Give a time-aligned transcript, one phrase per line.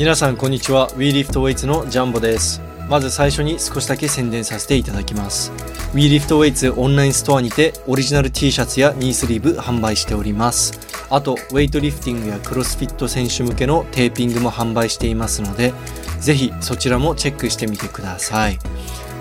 [0.00, 0.88] 皆さんこんにちは。
[0.92, 2.62] WeLiftWeights のジャンボです。
[2.88, 5.52] まず最初に少しだけ宣伝させていただきます。
[5.92, 10.72] WeLiftWeights オンラインストアにてオリジナル T シャツやニースリーブ販売しております。
[11.10, 15.74] あとウェイトリフティングやクロスフィット選手向けのテーピングも販売していますので
[16.18, 18.58] ぜひそちらもチェックしてみてください。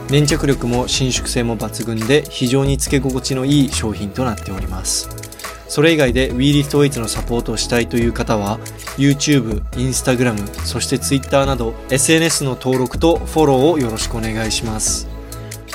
[0.09, 5.28] 粘着力も伸縮性も抜群で非常につけ心地のいい商品となっております。
[5.69, 8.59] それ以外で WeLiftWeights のサポートをしたいという方は
[8.97, 15.07] YouTube、Instagram、そして Twitter など SNS の登録とフォローをよろしくお願いします。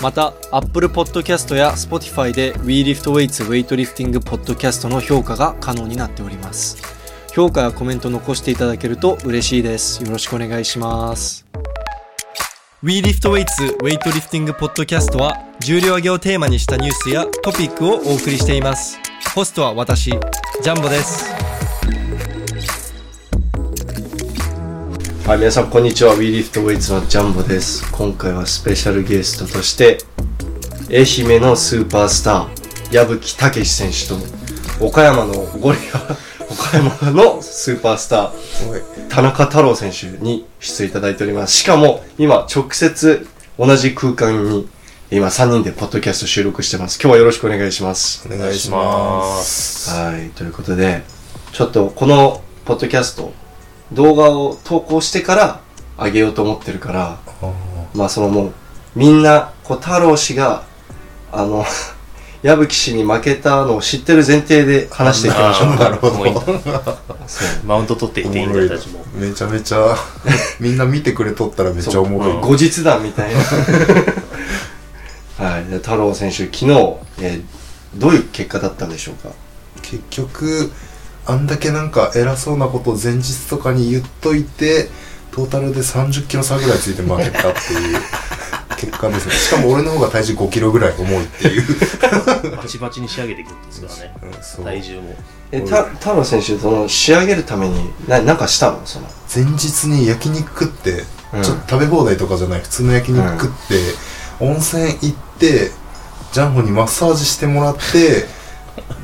[0.02, 6.76] また Apple Podcast や Spotify で WeLiftWeights ウェイトリフティングポッドキャストの評価が可能になっております。
[7.32, 10.02] 評価やコメント残していただけると嬉しいです。
[10.02, 11.46] よろしくお願いします。
[12.82, 19.03] WeLiftWeights ウェイトリフティングポッドキャストは重量挙げをテーマにしたニュースやトピックをお送りしています。
[19.34, 21.34] ホストは私ジャンボです。
[25.26, 26.14] はい皆さんこんにちは。
[26.14, 27.90] WeLiftWeights のジャンボです。
[27.90, 29.98] 今回はスペシャルゲストとして
[30.88, 36.00] 愛媛のスーパースター矢吹武選手と岡山のゴリラ
[36.48, 41.54] 岡山のスーパースター田中太郎選手に出演いただいております。
[41.54, 43.26] しかも今直接
[43.58, 44.68] 同じ空間に
[45.14, 46.98] 今3人でポッドキャスト収録してます。
[47.00, 48.26] 今日はよろしくお願いします。
[48.26, 49.88] お願いします。
[49.90, 50.30] はい。
[50.30, 51.04] ということで
[51.52, 53.32] ちょっとこのポッドキャスト
[53.92, 55.60] 動画を投稿してから
[55.96, 57.20] 上げようと思ってるから
[57.94, 58.52] まあそのもう
[58.96, 60.64] みんなこう太郎氏が
[61.30, 61.64] あの
[62.42, 65.76] 矢吹氏に負けたのを知ってる前提で話していきましょう。
[65.76, 66.42] なるほど。
[67.64, 69.02] マウント取っていていいんだよ、たちも。
[69.14, 69.96] めちゃめちゃ、
[70.60, 72.42] みんな見てくれとったらめっちゃおもろい。
[72.42, 73.40] 後日談みたいな
[75.38, 76.66] はいで太郎選手昨日、
[77.20, 77.42] えー
[77.96, 79.28] どういう結果だったんでしょうか？
[79.82, 80.72] 結局、
[81.26, 84.88] あんだけなんか偉そうなことを前日とかに言っといて、
[85.30, 88.00] トータルで30キロ差ぐらいついて負けたっていう
[88.76, 89.32] 結果ですね。
[89.34, 91.64] しかも俺の方が体重5キロぐらい重いっていう。
[92.56, 94.14] バチバチに仕上げてくるんですからね。
[94.58, 95.14] うん体重も。
[95.52, 98.80] えた太郎選手その仕上げるためにななんかしたの？
[98.84, 103.80] その前日に焼肉食って、うんちょっと食べ放題とかじゃない普通の焼肉食って、
[104.40, 105.70] 温泉行って
[106.32, 108.26] ジャンボにマッサージしてもらって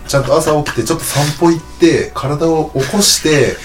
[0.08, 3.56] ちゃんと朝起きてちょっと散歩行って体を起こして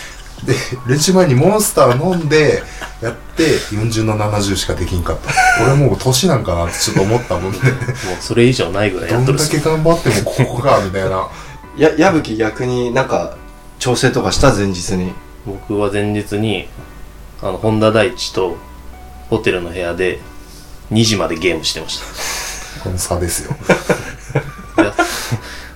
[0.45, 0.53] で
[0.87, 2.61] 練習前にモンスター飲んで
[3.01, 5.31] やって40の70しかできんかった。
[5.63, 7.57] 俺もう年なんかなってちょっと思ったもんね。
[7.57, 11.29] もうそれ以上ないぐらいどんだやっとるっすけ頑張ってもここかみたいな。
[11.77, 13.37] や矢吹逆になんか
[13.79, 15.13] 調整とかした前日に？
[15.45, 16.67] 僕は前日に、
[17.41, 18.57] あの、本田大地と
[19.29, 20.19] ホテルの部屋で
[20.91, 21.99] 2時までゲームしてまし
[22.85, 23.55] この差ですよ。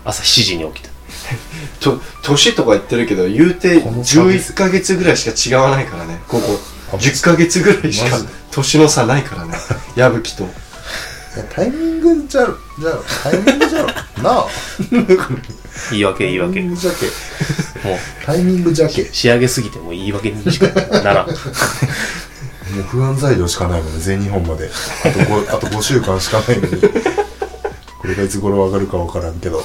[0.06, 0.90] 朝7時に起きて。
[1.82, 6.22] と年とか言ってるけど言うてこの差です11ヶ月ぐらいしか違わないからね。
[6.28, 6.60] ここ。
[6.94, 8.20] あ10ヶ月ぐらいしか
[8.52, 9.58] 年の差ないからね。
[9.98, 10.44] 矢吹と。
[10.44, 10.48] い
[11.38, 12.48] やタイミングじゃ
[12.80, 12.92] じゃ
[13.24, 13.84] タイミングじゃ
[14.22, 14.48] なあ。
[15.90, 16.50] 言い訳言いタイ訳。
[16.50, 17.08] もうミングじゃけ。
[18.26, 19.10] タイミングじゃけ。
[19.12, 20.68] 仕上げすぎてもう言い訳にしか
[21.00, 21.28] ならん。
[22.76, 24.70] もう不安材料しかないもんね全日本まで。
[25.06, 26.82] あと 5, あと5週間しかないのに。
[28.00, 29.62] これがいつ頃上がるか分からんけど。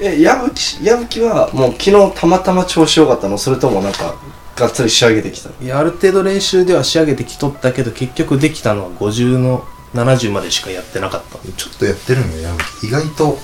[0.00, 3.38] え矢吹矢吹はもう昨日たまたま調子良かったの？
[3.38, 4.14] それともなんか
[4.56, 11.38] がっつり仕上げてきたいや、ある程度練習では仕上げてきとったけど、結局できたのは50の70までしかやってなかった。
[11.52, 12.88] ちょっとやってるのよ矢吹。
[12.88, 13.38] 意外と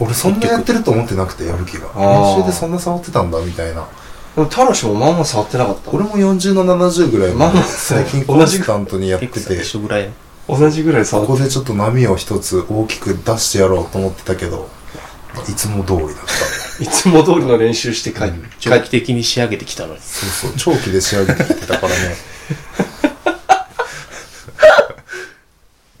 [0.00, 1.88] 俺そんなやってると思ってなくて矢吹が。
[1.96, 3.86] 練習でそんな触ってたんだみたいな
[4.34, 5.90] でも太郎氏もまあまあ触ってなかった。
[5.92, 9.38] 俺も40の70ぐらいまでまあ最近同じコンスタントにやってて。
[9.38, 10.10] 一緒ぐらい。
[10.48, 11.32] 同じぐらい触って。
[11.32, 14.68] ここでちょっと波を一つ大きく出してやろうと思ってたけど
[15.48, 16.22] いつも通りだった。
[16.82, 18.90] いつも通りの練習して帰って、帰長期。
[18.90, 20.00] 的に仕上げてきたのに。
[20.00, 22.16] そうそう長期で仕上げてきてたからね。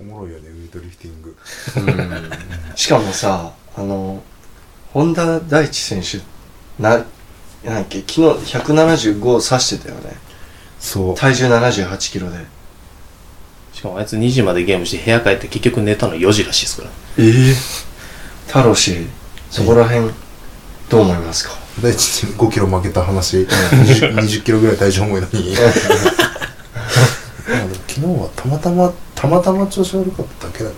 [0.00, 1.36] おもろいよねウェイトリフティング。
[2.74, 4.24] しかもさあの
[4.92, 6.20] 本田大地選手
[6.82, 7.04] な
[7.64, 8.20] なんだっけ昨日
[8.56, 10.16] 175を指してたよね。
[10.78, 11.14] そう。
[11.14, 12.36] 体重7 8キロで。
[13.72, 16.90] しかもあいつ2時までゲームして部屋帰って結局寝たの4時らしいですから。
[17.18, 17.54] ええ。
[18.46, 19.06] 太郎氏
[19.50, 20.10] そこら辺
[20.90, 21.52] どう思いますか？
[21.82, 23.38] 大地5キロ負けた話。
[23.38, 25.56] 20, 20キロぐらい体重重いのに。
[27.88, 30.76] 昨日はたまたまたまたま調子悪かっただけだな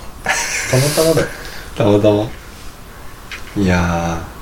[0.70, 1.26] たまたまだよ。
[1.76, 2.30] たまたま。
[3.62, 4.35] いやー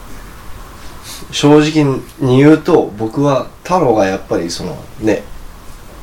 [1.31, 1.85] 正直
[2.21, 5.23] に言うと僕は太郎がやっぱりそのね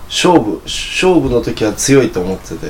[0.07, 2.67] 勝負勝負の時は強いと思ってて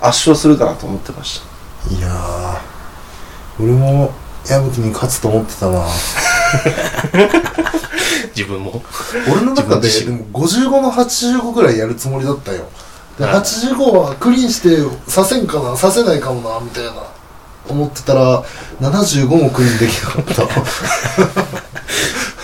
[0.00, 1.40] 圧勝するかなと思ってまし
[1.88, 1.94] た。
[1.94, 4.12] いやー俺も
[4.48, 5.84] 矢吹に勝つと思ってたな
[8.34, 8.82] 自分も。
[9.30, 12.64] 俺の中で自分でも55の85ぐらいやるつもりだったよ。
[13.18, 16.92] ではい85はクリーンしてさせんかなさせないかもなみたいな
[17.68, 18.42] 思ってたら
[18.80, 20.24] 75もクリーンできなかっ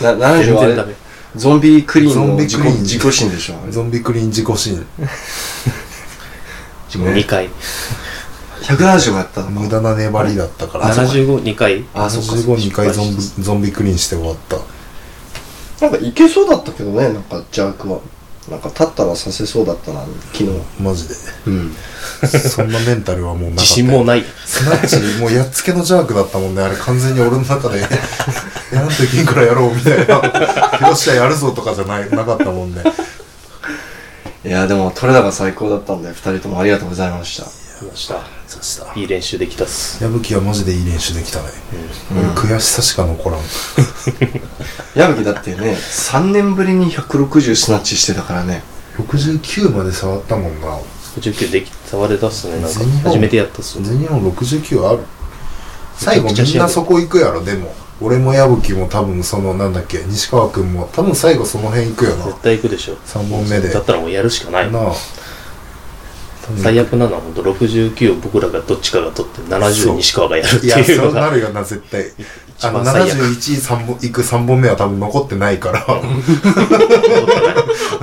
[0.00, 0.14] た。
[0.14, 0.76] な、70はあれ
[1.36, 2.82] ゾンビクリーンゾンの自己ビクリーン。
[2.82, 3.54] 自己心でしょ。
[3.70, 4.86] ゾンビクリーン自己新
[6.86, 7.50] 自分2回。
[8.62, 10.94] 170もやったの無駄な粘りだったから。
[10.94, 11.84] 752回。
[11.94, 12.32] あ、そっか。
[12.32, 14.58] 75回ゾンビゾンビクリーンして終わった。
[15.86, 18.00] なんかいけそうだったけどね、なんかジャークは。
[18.50, 20.00] なんか立ったらさせそうだったな、
[20.32, 20.48] 昨日。
[20.80, 21.14] マジで。
[21.46, 21.74] うん。
[22.26, 24.24] そんなメンタルはもうなかった自信もない。
[24.44, 26.62] スナッチもうやっつけのジャークだったもんね。
[26.62, 27.80] あれ完全に俺の中で。
[28.72, 30.88] やらんといけんからやろうみたいな。
[30.88, 32.82] よっしゃやるぞとかじゃないなかったもんね。
[34.44, 37.67] いや、でも、取れ高最高だったんで、二人ともありがとうございました。
[37.84, 38.22] ました。
[38.46, 38.92] そした。
[38.98, 40.02] いい練習できたっす。
[40.02, 41.48] 矢吹はマジでいい練習できたね、
[42.12, 42.18] うん。
[42.18, 43.40] 俺悔しさしか残らん。
[44.94, 48.62] 矢吹だってね、3年ぶりに160スナッチしてたからね。
[48.98, 50.78] 69まで触ったもんな。
[51.16, 52.60] 59でき触れたっすね。
[52.60, 53.88] なんか全日本初めてやったっすね。
[53.88, 55.00] 全日本69ある。
[55.96, 57.42] 最後みんなそこ行くやろ。
[57.42, 62.26] でも俺も矢吹も多分そのなんだっけ西川君も多分最後その辺行くよな。
[62.26, 62.96] 絶対行くでしょ。
[63.06, 63.68] 3本目で。
[63.70, 64.70] だったらもうやるしかない。
[64.70, 64.92] なあ
[66.56, 71.10] 最悪なのは本当69を僕らがどっちかが取って70西川がやるっていうのが。
[71.12, 71.20] そう。
[71.20, 72.06] なるよな絶対。
[72.58, 73.18] 一あの番最悪。
[73.18, 75.84] 71三本行く3本目は多分残ってないから。
[75.86, 76.06] 残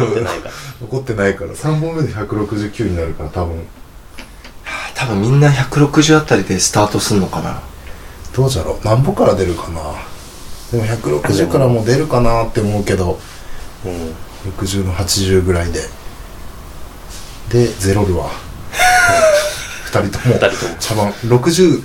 [0.06, 0.52] ってないから。
[0.82, 1.52] 残ってないから。
[1.52, 3.66] 3本目で169になるから多分。
[4.94, 7.62] 多分みんな160あたりでスタートすんのかな。
[8.36, 8.86] どうじゃろう。
[8.86, 9.82] 何歩から出るかな。
[10.72, 13.20] でも160からも出るかなって思うけど。
[13.86, 14.14] うん。
[14.58, 15.80] 60の80ぐらいで
[17.50, 18.30] でゼロるわ
[19.92, 21.84] 2人とも二人とも茶番60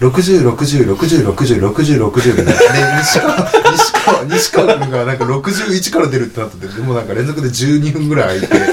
[0.00, 2.52] 60、60、60、60、60、60みたいな。
[2.52, 2.58] で、
[3.02, 3.34] 西川、
[3.72, 8.68] 西川、西川君がなんか61から出るってなってて、でもなんか連続で12分ぐらい空いて、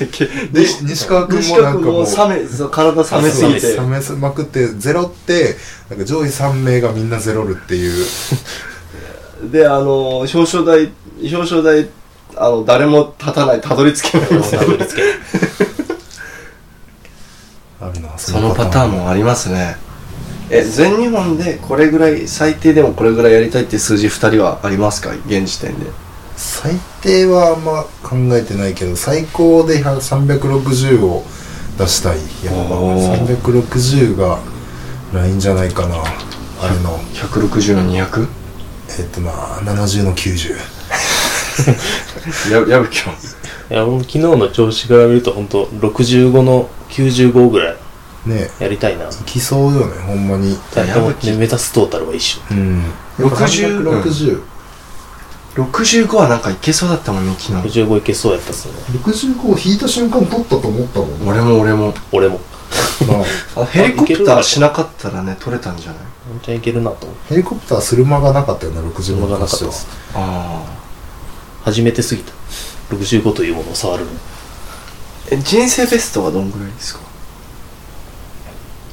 [0.52, 3.76] で、西川君もなんかもう、西川君も冷め、そう体冷めすぎて。
[3.76, 5.56] 冷めまくって、ゼロって、
[5.88, 8.06] なんか上位3名がみんなゼロるっていう。
[9.52, 10.90] で、あの、表彰台、
[11.22, 11.88] 表彰台、
[12.36, 14.28] あの、誰も立たない、たどり着けない。
[14.28, 14.78] たどり着けない
[17.82, 19.76] あるな、そのパターンもありますね。
[20.50, 25.10] え、全日本でこれぐらい、最低でもこれぐらいやりたいっていう数字2人はありますか？
[25.26, 25.86] 現時点で。
[26.36, 26.72] 最
[27.02, 31.24] 低はあんま考えてないけど、最高で100 360を
[31.78, 32.18] 出したい。
[32.44, 34.38] やっぱおー360が
[35.14, 35.96] ラインじゃないかな。
[35.96, 38.28] あれの、160の 200?
[38.98, 40.56] えっとな、70の90。
[42.50, 43.10] や、やぶきょ。
[43.70, 47.76] いや、もう昨日の調子から見ると本当65の95ぐらい
[48.26, 49.04] ねやりたいな。
[49.08, 50.58] いきそうよね、ほんまに。
[50.74, 52.40] でもね目指すトータルは一緒。
[52.50, 52.82] うん。
[53.18, 54.42] 60 60。
[55.54, 57.80] 65はなんかいけそうだったもんね、昨日。
[57.80, 58.74] 65いけそうやったっすね。
[59.02, 61.32] 65を引いた瞬間取ったと思ったもんな。
[61.32, 61.94] 俺も俺も。
[62.12, 62.40] 俺も。
[63.08, 66.00] なああヘリコプターしなかったらね、取れたんじゃない？
[66.30, 67.34] ワンチャンいけるなと思って。
[67.34, 69.70] ヘリコプターする間がなかったよな、65車がなかに関しては。
[69.70, 69.88] ったです。
[70.14, 70.79] あ
[71.62, 72.32] 初めてすぎた。
[72.90, 74.10] 65というものを触るの。
[74.10, 74.14] あ。
[75.30, 77.00] え、人生ベストはどんぐらいですか？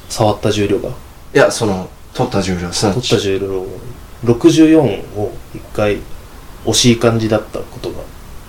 [0.08, 0.90] 触った重量が？
[0.90, 0.92] い
[1.32, 3.14] や、その、取った重量、すなわ取っち。
[3.16, 3.66] た重量
[4.24, 4.80] 64
[5.16, 5.98] を一回
[6.64, 8.02] 惜しい感じだったことが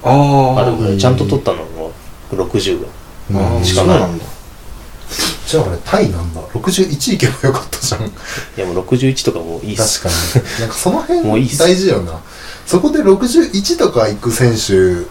[0.04, 0.98] ああるぐらい。
[0.98, 1.92] ちゃんと取ったのは
[2.32, 2.88] 60が。
[3.36, 4.26] ああ、うんそうなんだ。
[5.46, 8.12] じゃああれタイなんだ61いけばよかったじゃんい
[8.58, 10.04] やもう61とかもういいっす。
[10.04, 10.14] 確
[10.44, 12.20] かになんかその辺もういいっす大事よな
[12.70, 15.08] そこで61とか行く選手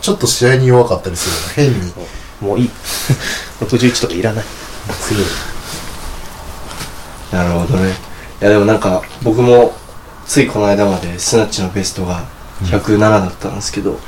[0.00, 1.76] ちょっと試合に弱かったりするよね。
[1.76, 1.92] 変に。
[2.40, 2.70] もういい。
[3.60, 4.44] 61とかいらない。
[7.30, 7.90] なるほどね。
[7.90, 9.76] いやでもなんか、僕も、
[10.26, 12.24] ついこの間までスナッチのベストが
[12.64, 14.00] 107だったんですけど、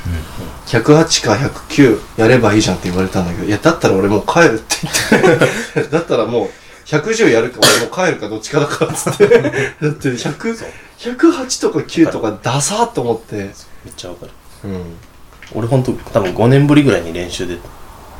[0.65, 4.77] 108か109やればいいじゃんって言われたんだけど、いや、だったら俺もう帰るって
[5.13, 6.49] 言って、 だったらもう、
[6.85, 9.27] 110やるか俺もう帰るかどっちかだからっつって。
[9.27, 10.57] だって100、
[10.99, 13.35] 108とか9とかダサーと思って。
[13.35, 13.45] め
[13.91, 14.31] っちゃわかる。
[14.65, 14.95] うん。
[15.55, 17.57] 俺ほんと多分5年ぶりぐらいに練習で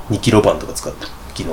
[0.10, 1.06] 2キロバンとか使って
[1.36, 1.50] 昨日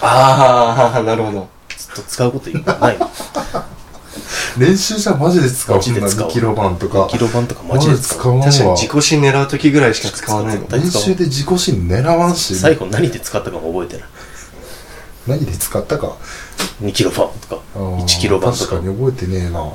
[0.00, 1.48] ああ、なるほど。
[1.76, 3.10] ずっと使うこと今ないの
[4.58, 14.08] 練習じゃマジで使うマジで使う2キロ版とか2キロバンとかマジで使う確かに自己心狙う時ぐらいしか使わない練習で自己心狙わんし最後何で使ったかも覚えてない
[15.26, 16.16] 何で使ったか。
[16.82, 17.62] 2キロバンとか。
[17.74, 18.64] あー1キロバンとか。
[18.66, 19.72] 確かに覚えてねえな。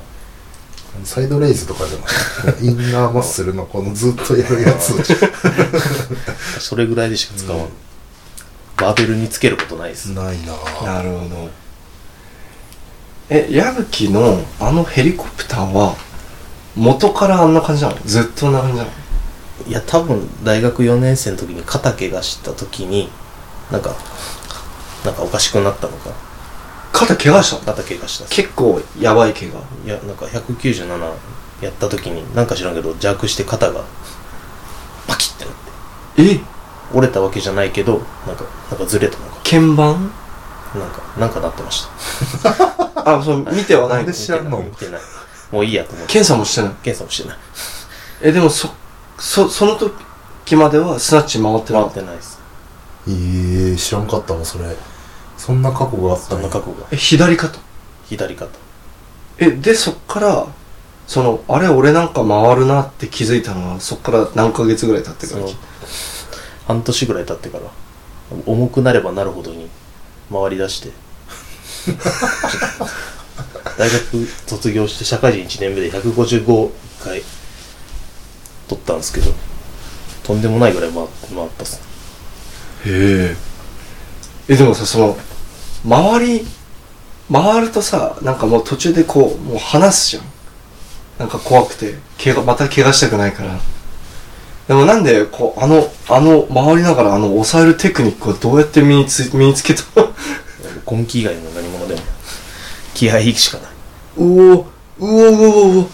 [1.03, 1.97] サイドレイズとかじゃ
[2.51, 4.93] ないインナーマッスルのこのずっとやるやつ。
[6.59, 7.67] それぐらいでしか使わん、
[8.77, 10.07] バーベルにつけることないです。
[10.07, 10.53] ないな。
[10.83, 11.49] なるほど。
[13.29, 15.95] え矢吹のあのヘリコプターは
[16.75, 17.97] 元からあんな感じなの？
[18.05, 18.89] ずっとあんな感じなの？
[19.67, 23.09] いや多分大学4年生の時に肩怪我した時に
[23.71, 23.93] なんか
[25.05, 26.11] なんかおかしくなったのか。
[26.91, 27.61] 肩怪我したの？
[27.63, 28.25] 肩怪我した。
[28.29, 29.61] 結構やばい怪我。
[29.85, 31.13] いやなんか197
[31.61, 33.83] やった時になんか知らんけど邪悪して肩が
[35.07, 35.53] パキッてなっ
[36.15, 36.21] て。
[36.23, 36.39] え？
[36.91, 39.37] 折れたわけじゃないけどなんかなんかずれたのか。
[39.43, 40.11] 鍵盤
[40.75, 41.85] なんかなんかなってまし
[42.43, 42.49] た。
[43.15, 44.57] あそう見てはないで知らんの？
[44.59, 45.01] 見てない。
[45.51, 46.13] もういいやと思って。
[46.13, 46.71] 検査もしてない？
[46.83, 47.37] 検査もしてない。
[48.21, 48.69] えでもそ
[49.17, 52.39] そその時まではスナッチ回ってな回かってないです。
[53.07, 54.75] えー、知らんかったわそれ
[55.49, 56.85] そんな過去があったそんな過去が。
[56.91, 57.57] え左肩？
[58.07, 58.51] 左肩。
[59.39, 60.45] えでそっから
[61.07, 65.45] そのあれ俺なんか回るなって気づいたのはそっから何ヶ月ぐらい経ってから？
[66.67, 67.63] 半年ぐらい経ってから。
[68.45, 69.67] 重くなればなるほどに
[70.31, 70.91] 回り出して。
[73.79, 76.69] 大学卒業して社会人1年目で155
[77.03, 77.23] 回
[78.67, 79.31] 取ったんですけど
[80.21, 81.81] とんでもないぐらい回回ったっす。
[82.85, 83.35] へえ。
[84.47, 85.17] えでもさその
[85.85, 86.45] 周り
[87.31, 90.23] 回るとさなんかもう途中でこうもう離すじゃん。
[91.19, 93.59] なんか怖くて怪我また怪我したくないから。
[94.67, 99.83] でもなんでこうあのあの回りながらあの抑えるテクニックをどうやって身につ身につけた？
[100.01, 100.13] の
[100.91, 102.01] 根気以外の何物でも
[102.93, 103.67] 気合いしかない
[104.17, 104.65] うおー
[104.99, 105.85] うおうおうおう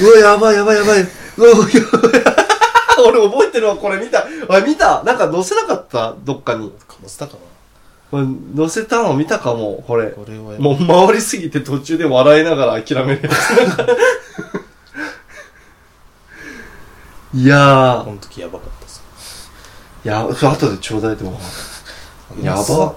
[0.00, 1.00] うわやばいやばいやばい
[1.36, 2.34] うわやばい
[3.06, 7.38] 俺覚えてるわこれ見たあ見たなんか載せなかったどっかにかぶせたかな
[8.14, 10.12] これ載せたの見たかもこれ。
[10.12, 13.32] これはもう回りすぎて途中で笑いながら諦めるやつ。
[17.36, 18.84] いやこの時やばかった
[20.08, 21.40] いやそれ後でちょうだいでも
[22.40, 22.94] やば。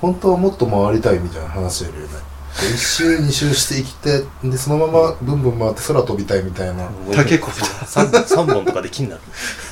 [0.00, 2.12] 本当はもっと回りたいみたいな話やるよね。
[2.12, 2.20] で
[2.60, 6.88] 一周二周して生きてでそのままブンブン回って空飛びたいみたいな。
[7.14, 9.16] 竹子さん 3, 三本とかできんな。
[9.16, 9.20] る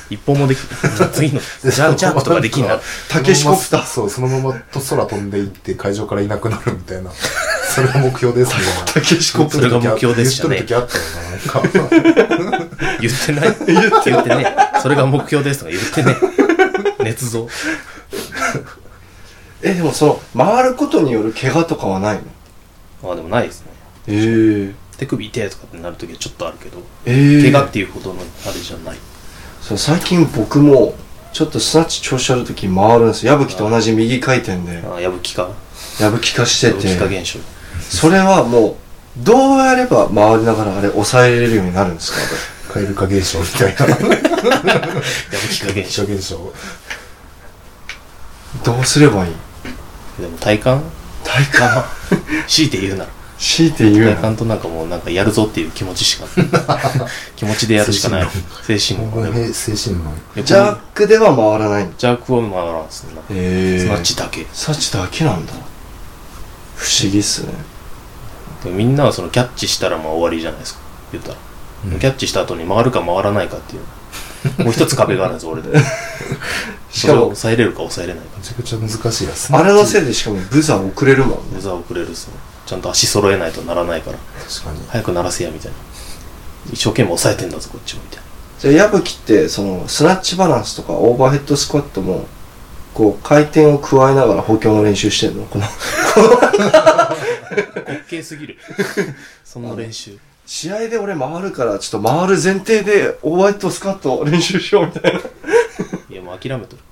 [0.09, 0.61] 1本もできん
[1.13, 2.75] 次のジャンジャンプとかできんな。
[2.75, 3.85] るたけしコプター。
[3.85, 7.11] そうそのままと空飛んでいって会場からいなくなるみたいな。
[7.73, 8.53] それが目標です。
[8.57, 10.65] みたいなたけしコプそれが目標ですじゃね。
[10.65, 12.41] 言っとる時あったよななんか。
[12.99, 13.55] 言ってない。
[13.67, 16.17] 言って言ってねそれが目標ですとか言ってね
[16.99, 17.47] 捏造。
[19.63, 22.21] えでもその回ることによる怪我とかはないの？
[23.03, 23.67] あでもないですね。
[24.07, 24.75] ええ。
[24.97, 27.51] 手首痛いとかってなる時はちょっとあるけどええ。
[27.51, 28.97] 怪我っていうほどのあれじゃない。
[29.61, 30.95] そう最近僕も
[31.33, 33.25] ちょっとスナッチ調子ある時回るんです。
[33.25, 34.83] よ矢吹と同じ右回転で。
[34.87, 35.49] あ矢吹か。
[35.99, 37.39] 矢吹化して矢吹現象。
[37.89, 38.75] それはもう
[39.17, 42.11] どうやれば回りながらあれ抑えれるようになるんです
[42.69, 42.79] か？
[42.79, 43.95] 蛙化現象みたいな。
[43.97, 43.97] 矢
[45.49, 46.03] 吹か現象。
[46.03, 46.53] 現象。
[48.63, 49.33] どうすればいい？
[50.21, 50.83] でも体感
[51.23, 51.83] 体感
[52.47, 53.09] 強いて言うなら。
[53.37, 54.15] 強いて言うな。
[54.15, 56.25] 体感となんかもうなんかやるぞっていう気持ちしか。
[57.35, 58.27] 気持ちでやるしかない。
[58.65, 60.13] 精神もほんまに精神論。
[60.43, 61.85] ジャックでは回らない。
[61.85, 63.21] のジャークを回らんすね。
[63.29, 64.45] えスナッチだけ。
[64.53, 65.53] スナッチだけなんだ。
[66.75, 67.53] 不思議っすね。
[68.63, 70.79] でもみんなはそのキャッチしたらまあ終わりじゃないですか。
[71.11, 71.37] 言ったら、
[71.85, 71.99] うん。
[71.99, 73.81] キャッチした後に回るか回らないかっていう。
[74.63, 75.69] もう一つ壁があるんです俺で
[76.91, 78.37] しかも抑えれるか抑えれないか。
[78.37, 82.33] めちゃくちゃ難しいやつあれのせいいでしかもブザー遅れるもんねブザー遅れるっすね
[82.65, 84.17] ちゃんと足揃えないとならないから。
[84.17, 84.87] 確かに。
[84.87, 85.77] 早く鳴らせやみたいな。
[86.71, 88.23] 一生懸命抑えてんだぞこっちもみたいな。
[88.59, 92.27] じゃあ矢吹ってそのスナッチバランスとかオーバーヘッドスクワットも
[92.93, 95.45] こう回転を加えながら補強の練習してんの？
[95.45, 95.71] この滑
[98.07, 98.57] 稽すぎる
[99.43, 105.19] そんな練習試合で俺回るからちょっと回る前提でオーバーヘッドスクワット練習しようみたいな
[106.31, 106.83] もう諦めとる。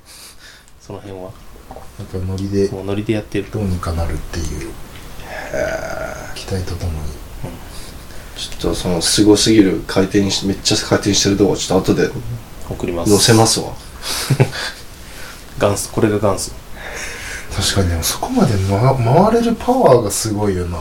[0.82, 1.32] その辺は。
[2.00, 3.50] やっぱノリでもうノリでやってる。
[3.52, 4.72] どうにかなるっていう。
[6.36, 7.10] 期待とともに。
[8.36, 12.10] ちょっとそのすごすぎる回転しめっちゃ回転してる動画ちょっと後で
[12.70, 13.12] 送ります。
[13.12, 13.74] 載せますわ。
[15.60, 15.90] 元祖。
[15.92, 16.52] これが元祖。
[17.56, 20.78] 確かにそこまで、ま、回れるパワーがすごいよな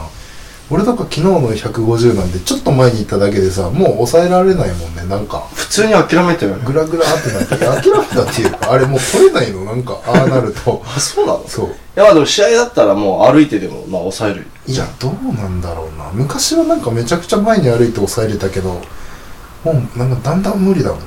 [0.71, 5.47] 俺とか昨日の150なんでちょっと前に行っただけでさもう抑えられないもんねなんか。
[5.53, 6.63] 普通に諦めたよね。
[6.65, 9.65] グラグラってなっていや諦めたっていうかあれもう取れないの？
[9.65, 10.83] なんかああなると。
[10.85, 11.43] あそうなの？
[11.43, 11.69] いそう。
[11.95, 16.11] やまあでも試合だったらもう歩いてでもまあ抑えるじゃんいやどうなんだろうな。
[16.13, 18.81] 昔はなんかめちゃくちゃ前に歩いて抑えれたけど
[19.63, 20.99] もうなんかだんだん無理だもん。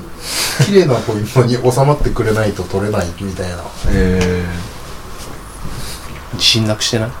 [0.65, 3.63] 綺麗なポイントに収まってくれないと取れないみたいな。
[3.91, 4.43] へ
[6.33, 7.09] 自信なくしてない？
[7.09, 7.13] あ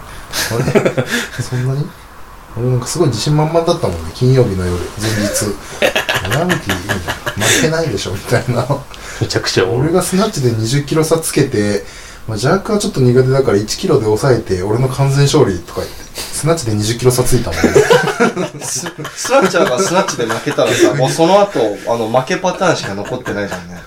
[0.73, 1.03] れ？
[1.41, 1.85] そんなに？
[2.57, 5.45] 俺なんかすごい自信満々だったもんね金曜日の夜前日
[6.31, 8.65] 矢吹負けないでしょみたいな
[9.21, 11.85] めちゃくちゃ俺がスナッチで20キロ差つけて、
[12.27, 16.03] まあ、ジャークはちょっと苦手だから1キロで抑えて俺の完全勝利とか言って
[16.43, 18.59] スナッチで20キロ差ついたもんね。
[18.61, 18.81] ス
[19.15, 23.81] スナッチャーがスナッチで負けたらさ、 もうその後、あの、負けパターンしか残ってないじゃんね。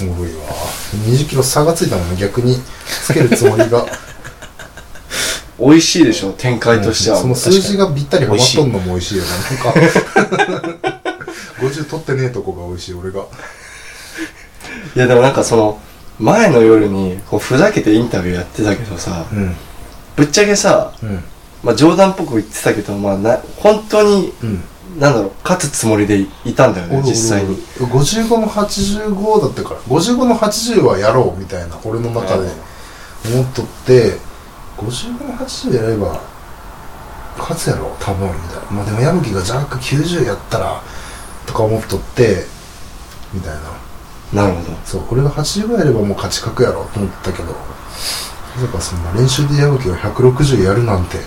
[0.00, 0.42] おもろいわ。
[1.06, 2.60] 20キロ差がついたもんね、逆に。
[3.06, 3.86] つけるつもりが。
[5.58, 7.16] 美味しいでしょ、展開としては。
[7.16, 9.30] その数字がぴったりはまっとんのも美味しいよな。
[9.30, 11.00] なんか、
[11.60, 13.20] 50 取ってねえとこが美味しい、俺が。
[14.96, 15.80] いやでもなんかその、
[16.18, 19.56] 前の夜に、こう、ふざけてインタビューやってたけどさ、うん。
[20.16, 21.24] ぶっちゃけさ、うん。
[21.62, 24.64] まあ冗談っぽく言ってたけど、まあな、本当に、うん。
[24.98, 27.56] なんだろう、勝つつもりでいいたんだよね、実際に。
[27.80, 32.48] 55の85だったから55の80はやろうみたいな俺の中で
[33.32, 34.18] 思っとって
[34.78, 36.20] 55の80やれば
[37.38, 38.70] 勝つやろ多分みたいな。
[38.70, 40.82] まあでも矢吹がジャック90やったら
[41.46, 42.44] とか思っとって
[43.32, 43.54] みたい
[44.32, 44.42] な。
[44.44, 44.76] なるほど。
[44.84, 47.52] そう俺が85やればもう勝ち確やろと思ったけど。
[48.56, 51.18] まさかそんな練習で矢吹が160やるなんて。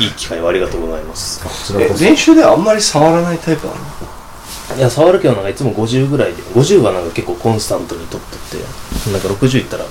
[0.00, 1.42] いい機会をありがとうございます。
[2.02, 3.78] 練習ではあんまり触らないタイプなの？
[4.76, 8.56] いや触るけどなんかいつも50ぐらいで50はなんか結構コンスタントに取っとって
[9.12, 9.84] なんか60いったら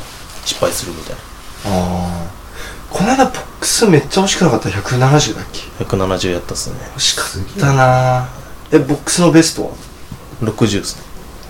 [0.43, 1.21] 失敗するみたいな
[1.65, 2.35] ああ。
[2.91, 6.77] この間ボックスめっちゃ惜しくなかった ?170 だっけ？170やったっすね。
[6.95, 8.29] 惜しかったな。
[8.71, 9.71] え、ボックスのベストは
[10.41, 11.03] ？60ですね。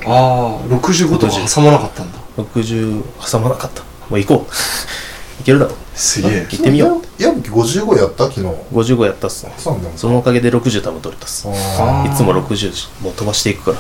[0.08, 2.20] ああ、65とか挟まなかったんだ。
[2.38, 3.82] 60挟まなかった。
[4.10, 4.52] もう行こう。
[5.42, 6.48] いけるだろすげえ。
[6.50, 7.22] 行ってみよう。
[7.22, 8.48] 矢吹55やった昨日。
[8.74, 9.54] 55やったっすね。
[9.58, 11.48] そうなんだそのおかげで60多分取れたっす。
[11.48, 13.78] あいつも60しもう飛ばしていくから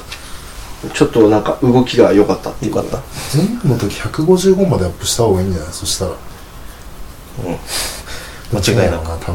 [0.94, 2.76] ちょっとなんか動きが良かったっていう。
[2.76, 3.02] よかった。
[3.32, 5.74] 全部の時155までアップした方がいいんじゃない？
[5.74, 6.12] そしたら。
[8.54, 9.06] 間違いなく。
[9.26, 9.32] 多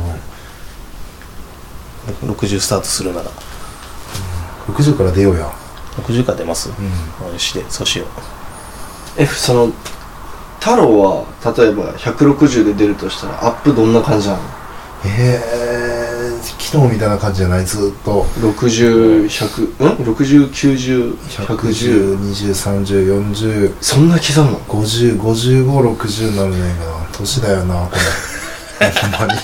[2.22, 2.34] 分。
[2.34, 3.30] 60スタートするなら。
[4.68, 5.50] 60から出ようや。
[5.96, 6.72] 60から出ます、う
[7.28, 7.32] ん。
[7.32, 8.08] よしでそうしよう。
[9.18, 9.72] え、その、
[10.60, 11.26] 太郎は、
[11.56, 14.40] 例えば160で出るとしたら、アップどんな感じなの？
[15.04, 17.64] ええ昨日みたいな感じじゃない？
[17.64, 22.16] ずっと ?60、100、ん ?60、90、110。
[22.18, 27.96] 110203040そんな刻むの？505560になるねんけど年だよなこ
[28.80, 28.90] れ。
[29.18, 29.40] ほんまに。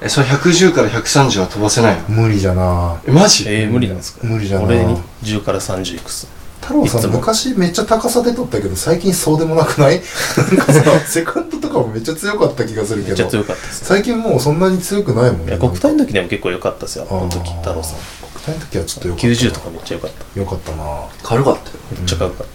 [0.00, 2.02] え、それ110から130は飛ばせないの？
[2.22, 2.96] 無理じゃな。
[3.06, 3.44] え、マジ？
[3.48, 4.20] えー、無理なんですか？
[4.26, 4.64] 無理じゃな。
[4.64, 6.28] 俺に10から30いくっす
[6.64, 10.00] 太郎さん昔めっちゃ高さで取ったけど最近そうでもなくない？
[10.56, 13.14] なんかさ セカンドとかもめっちゃ強かった気がするけど。
[13.14, 17.06] めっちゃ強かったです最近もうそんなに強くないもんいねや国体の時でも結構良かったですよ。
[17.10, 17.38] あの時。
[17.60, 17.94] 太郎さん
[18.42, 19.26] 国体の時はちょっとよかった。
[19.28, 20.40] 90とかめっちゃ良かった。
[20.40, 20.84] よかったな。
[21.22, 21.76] 軽かったよ。
[21.92, 22.46] めっちゃかっこよかっ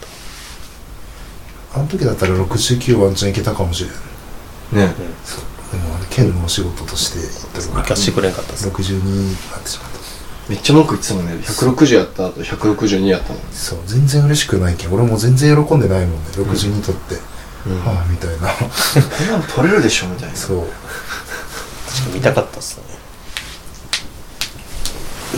[1.74, 3.84] た、あの時だったら69ワンチャンいけたかもし
[4.74, 4.88] れん。
[4.88, 4.94] ね。
[5.72, 7.82] でもあれ県のお仕事として行ってるから。
[7.84, 9.99] 行かしてくれんかったっす62になってしまった
[10.50, 11.34] めっちゃ文句言ってたもんね。
[11.34, 13.42] 160やった後162やったもん。
[13.52, 14.94] そう全然嬉しくないけん。
[14.94, 16.30] 俺も全然喜んでないもんね。
[16.32, 17.16] 62取って、
[17.68, 17.80] うん。
[17.86, 18.50] はあみたいな。
[18.50, 18.66] こ
[19.24, 20.36] んなの取れるでしょみたいな。
[20.36, 20.58] そう。
[20.62, 22.84] 確か見たかったっすね。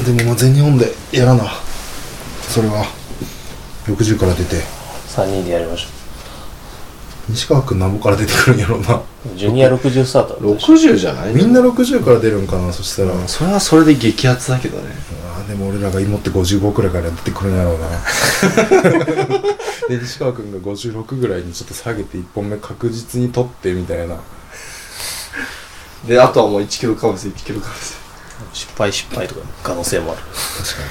[0.05, 1.51] でもまあ全日本でやらな。
[2.47, 2.85] それは。
[3.87, 4.61] 60から出て。
[5.09, 6.00] 3人でやりましょ
[7.29, 8.95] 西川君なんぼから出てくるんやろうな。
[8.95, 9.01] う
[9.37, 10.29] ジュニア60スタート。
[10.29, 11.33] だったでしょ60じゃない？
[11.33, 14.89] みんな60から出るんかなそしたら、それはそれで激アツだけどね。
[15.37, 17.87] あーでも俺らが芋って55くらいから出てくるんやろうな。
[19.89, 24.15] で西川君が56ぐらいにちょっと下げて1本目確実に取ってみたいな。
[26.07, 27.95] で、あとはもう1キロかぶせ、1キロかぶせ。
[28.53, 30.21] 失敗失敗とか可能性もある。
[30.57, 30.83] 確か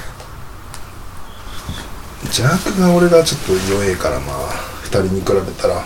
[2.24, 2.30] に。
[2.30, 4.50] ジャークが俺がちょっと弱えからまあ
[4.84, 5.84] 2人に比べたら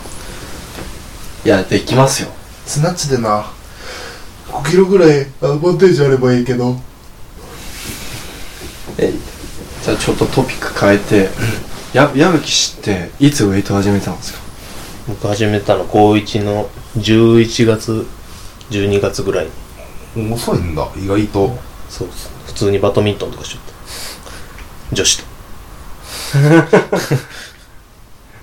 [1.44, 2.30] いや、できますよ。
[2.66, 3.44] スナッチでな。
[4.48, 6.76] 5キロぐらいアドバンテージあればいいけど。
[8.98, 9.12] え、
[9.82, 11.28] じゃあちょっとトピック変えて、
[11.92, 14.38] や、矢吹氏って、いつウェイト始めたんですか？
[15.08, 18.06] 僕始めたの高1の11月
[18.70, 19.48] 12月ぐらい。
[20.14, 21.58] に遅いんだ意外と。
[21.90, 22.30] そうです。
[22.46, 23.60] 普通にバドミントンとかしちゃっ
[24.90, 24.96] た。
[24.96, 25.24] 女子と。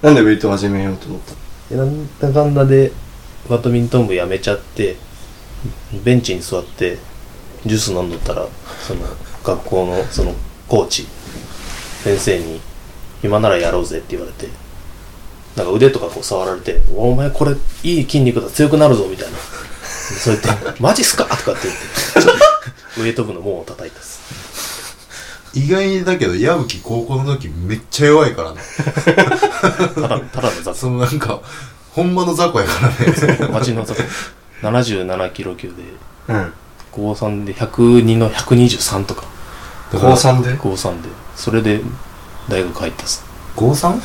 [0.08, 1.38] なんでウェイト始めようと思ったの？
[1.38, 1.41] で
[1.76, 2.92] なんだかんだで
[3.50, 4.96] バドミントン部やめちゃって
[6.04, 6.98] ベンチに座って
[7.66, 8.48] ジュース飲んどったら
[8.86, 9.02] その
[9.44, 10.34] 学校のその
[10.68, 11.08] コーチ
[12.04, 12.60] 先生に
[13.24, 14.48] 「今ならやろうぜ」って言われて
[15.56, 17.54] なんか腕とかこう触られて「お前これ
[17.84, 19.38] いい筋肉だ強くなるぞ」みたいな
[19.88, 22.40] そう言って「マジっすか?」とかって言ってちょっ
[22.96, 24.20] とウエイト部の門を叩いたっす
[25.54, 28.62] 意外だけど矢吹高校の時めっちゃ弱いからね。
[29.96, 31.42] ただただの雑そのなんか
[31.92, 33.54] ほんまの雑魚やからね。
[33.54, 33.98] 町の雑
[34.62, 35.76] 77キロ級で。
[36.30, 36.54] うん。
[36.92, 39.24] 高3で102の123とか。
[39.92, 40.58] 高3で？
[40.58, 41.10] 高3で。
[41.36, 41.82] それで
[42.50, 43.26] 大学入ったっす。
[43.56, 43.88] 高 3?
[43.90, 44.00] あ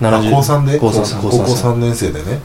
[0.00, 0.78] 70高3で？
[0.78, 2.40] 高高3高校3年生でね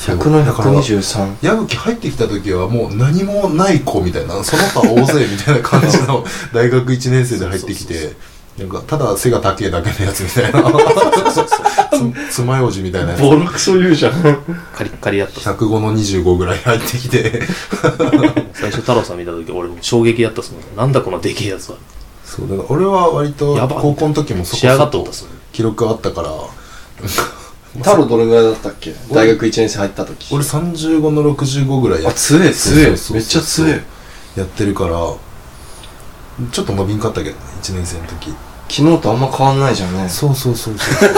[0.00, 8.12] 100の123矢吹入ってきた時はもう何もない子みたいなその他大勢みたいな感じの 大学1年生で入ってきて
[8.58, 10.62] なんかただ背が高いだけのやつみたいな。
[12.30, 13.22] つつまようじみたいなやつ。
[13.22, 14.12] ボロクソ言うじゃん。
[14.74, 15.40] カリッカリやった。
[15.40, 17.42] っす105の25ぐらい入ってきて。
[18.52, 20.76] 最初太郎さん見た時俺も衝撃やったっすもん。
[20.76, 21.76] なんだこのでけえやつは。
[22.24, 25.08] そうだから俺は割と高校の時もそこそこ
[25.52, 26.30] 記録あったから
[27.78, 28.94] 太郎どれぐらいだったっけ？
[29.12, 30.34] 大学1年生入った時。
[30.34, 32.88] 俺35の65ぐらいやあ強え強え。
[32.88, 33.84] めっちゃ強え。
[34.36, 34.90] やってるから
[36.50, 38.34] ちょっと伸びんかったけどね1年生の時。
[38.68, 40.08] 昨日とあんま変わんないじゃんね。
[40.08, 41.10] そうそうそうそう。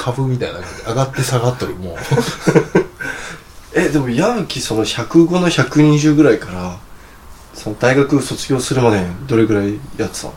[0.00, 1.96] 株みたいな感じ上がって下がっとるもう。
[3.74, 6.78] えでも矢吹その105の120ぐらいから
[7.54, 10.34] その大学卒業するまでどれぐらいやってたの？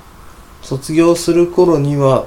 [0.61, 2.25] 卒業する頃には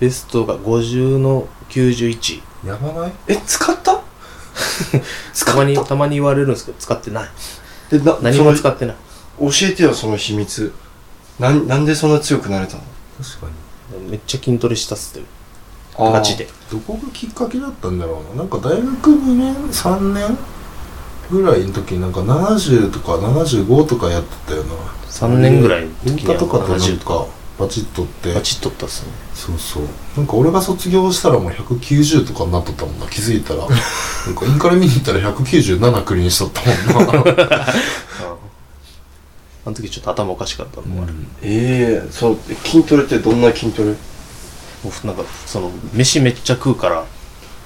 [0.00, 3.12] ベストが50の91やばない？
[3.28, 4.00] え使った？
[5.32, 5.56] 使た。
[5.56, 7.28] まにったたまに言われるんですけど使ってない。
[7.90, 8.96] でな何も使ってない。
[9.40, 10.72] 教えてよその秘密。
[11.38, 12.82] なんなんでそんな強くなれたの？
[13.22, 13.46] 確か
[13.98, 14.10] に。
[14.10, 15.26] めっちゃ筋トレしたっすって。
[15.98, 16.48] ガチで。
[16.70, 18.42] どこがきっかけだったんだろうな。
[18.42, 20.36] なんか大学2年3年
[21.30, 24.74] ぐらいの時になんか70とか75とかやってたよな。
[25.08, 27.26] 3年ぐらいの文時には化とかとなん70とか
[27.58, 28.34] バチッとって。
[28.34, 29.12] バチッとったっすね。
[29.34, 29.84] そうそう。
[30.16, 33.06] なんか俺が卒業したらもう190とかになっとったもんな。
[33.06, 33.60] 気づいたら。
[33.68, 36.60] なんかインカレ見に行ったら197クリーンしとった
[36.92, 37.66] もんな。
[39.66, 43.90] あの時ちょっと頭おかしかったのもある、ええその筋トレってどんな筋トレ？
[43.90, 43.94] も
[45.02, 47.06] うなんかその飯めっちゃ食うから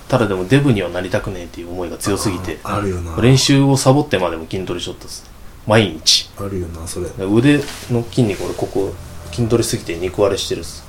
[0.09, 3.21] ただでもデブにはなりたくねえっていう思いが強すぎてあるよな。
[3.21, 5.29] 練習をサボってまでも筋トレしとったっす。
[5.67, 6.31] 毎日。
[6.39, 7.09] あるよなそれ。
[7.09, 7.59] で腕
[7.91, 8.95] の筋肉俺ここ
[9.33, 10.85] 筋トレしすぎて肉割れしてるっす。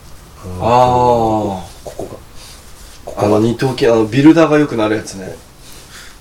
[0.62, 2.20] あここ
[3.06, 3.22] が。
[3.24, 5.36] ああの二頭筋あのビルダーが良くなるやつね。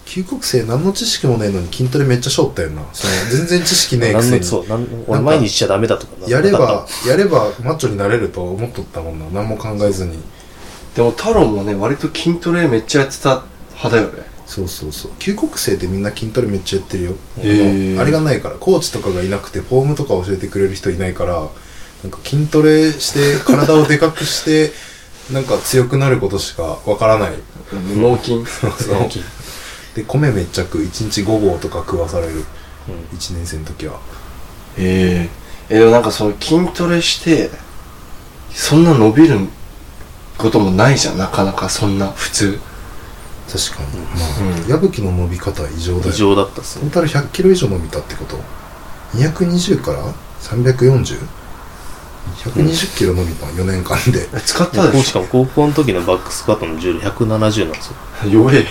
[0.09, 4.39] 旧国生何の知識もないのに筋トレめっちゃしょったよなその全然知識ねえくせに。
[4.41, 9.27] のそうなん俺毎日しちゃダメだとかやればやればマッチョになれると思っとったもんな。
[9.33, 10.19] 何も考えずに。
[10.97, 13.43] でも太郎もね割と筋トレめっちゃやってた
[13.75, 14.27] 派だよね。
[14.47, 15.11] そうそうそう。
[15.19, 17.11] 旧国生ってみんな筋トレめっちゃやってるよ。
[17.43, 18.55] へえあれがないから。
[18.55, 21.49] コーチとかがいなくてフォームとか教えてくれる人いないから
[22.03, 24.73] なんか筋トレして体をでかくして
[25.33, 27.33] なんか強くなることしかわからない。
[27.97, 28.45] 脳筋？
[28.49, 28.71] そう。
[28.71, 29.25] った筋。
[29.95, 30.83] で米めっちゃ食う。
[30.83, 32.45] 1日5合とか食わされる。
[32.89, 33.19] うん。
[33.19, 33.99] 1年生の時は。
[34.79, 35.29] え
[35.71, 37.51] ええでもなんかその筋トレして
[38.55, 39.39] そんな伸びる
[40.39, 41.19] こともないじゃん。
[41.19, 42.11] なかなかそんな。
[42.17, 42.59] 普通。
[43.51, 44.27] 確かに、ま
[44.67, 46.83] あ矢吹の伸び方は異常だよ異常だったっすね。
[46.83, 48.39] トータル100キロ以上伸びたってこと
[49.17, 50.15] ？220から
[52.29, 53.47] 340?120 キロ伸びた。
[53.47, 54.29] 4年間で。
[54.35, 57.97] え使ったでししかも高校の時のバックスクワットの重量170なんですよ。
[58.27, 58.65] ょ弱え。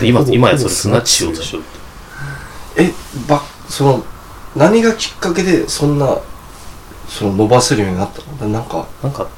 [0.00, 1.30] で今今やそれスナッチしよ。
[1.30, 1.66] うとしようっ
[2.76, 2.84] て。
[2.84, 2.92] え
[3.28, 4.04] ばその
[4.56, 6.20] 何がきっかけでそんな
[7.08, 8.48] その伸ばせるようになったの？
[8.48, 9.28] なんかなんか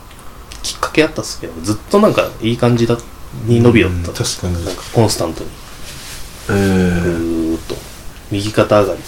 [0.63, 2.97] きっかけあったっすけどずっとなんかいい感じだ
[3.47, 4.65] に伸びよった、うん確かに。
[4.65, 5.51] なんかコンスタントに。
[6.51, 7.75] えぐーっと。
[8.31, 9.01] 右肩上がり。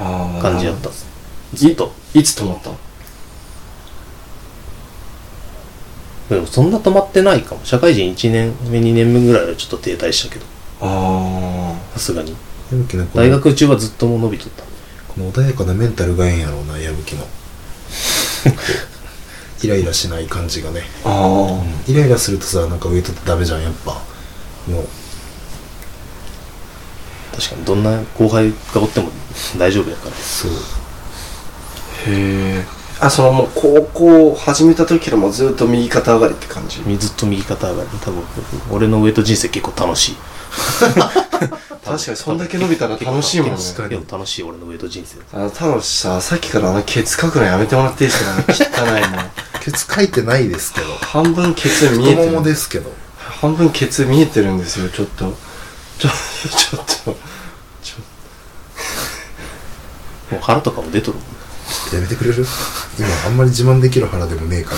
[0.00, 1.06] ああ感じやったっす
[1.54, 1.92] ずっと。
[2.14, 2.76] いつ止まったの？
[6.30, 7.60] でもそんな止まってないかも。
[7.64, 10.46] 社会人1年目2年目ぐらいはちょっと停滞したけど。
[10.80, 12.34] あさすがに。
[12.72, 14.62] 矢吹のこの大学中はずっともう伸びとった。
[14.62, 14.68] こ
[15.20, 17.26] の穏やかなメンタルがええんやろうな矢吹の
[19.62, 23.92] イライラしない感じがね、あああイライラするとさなんかウエイトってダメじゃんやっぱ。
[24.66, 24.88] もう。
[27.36, 29.10] 確かにどんな後輩がおっても
[29.58, 30.16] 大丈夫やから。
[30.16, 30.52] そう
[32.06, 32.64] へえ
[33.00, 36.82] あそのもう高校始めた時からもうずっと右肩上がりって感じ？
[36.96, 38.22] ずっと右肩上がり多分。
[38.70, 40.16] 俺のウエイト人生結構楽しい。
[41.84, 43.56] 確かにそんだけ伸びたら楽しいもんね。
[43.56, 45.18] 結構楽しい俺のウエイト人生。
[45.36, 48.24] あの太郎ささっきからあのケツ書くのやめてもらっていいです
[48.64, 49.08] か汚いの
[49.60, 50.86] ケツ書いてないですけど。
[51.00, 52.30] 半分ケツ見えてる。
[52.30, 52.90] もですけど。
[53.18, 55.36] 半分ケツ見えてるんですよちょっと。
[55.98, 57.10] ちょちょっと。
[60.30, 61.18] もう腹とかも出とる
[61.92, 62.44] やめてくれる？
[62.98, 64.76] 今あんまり自慢できる腹でもねえから。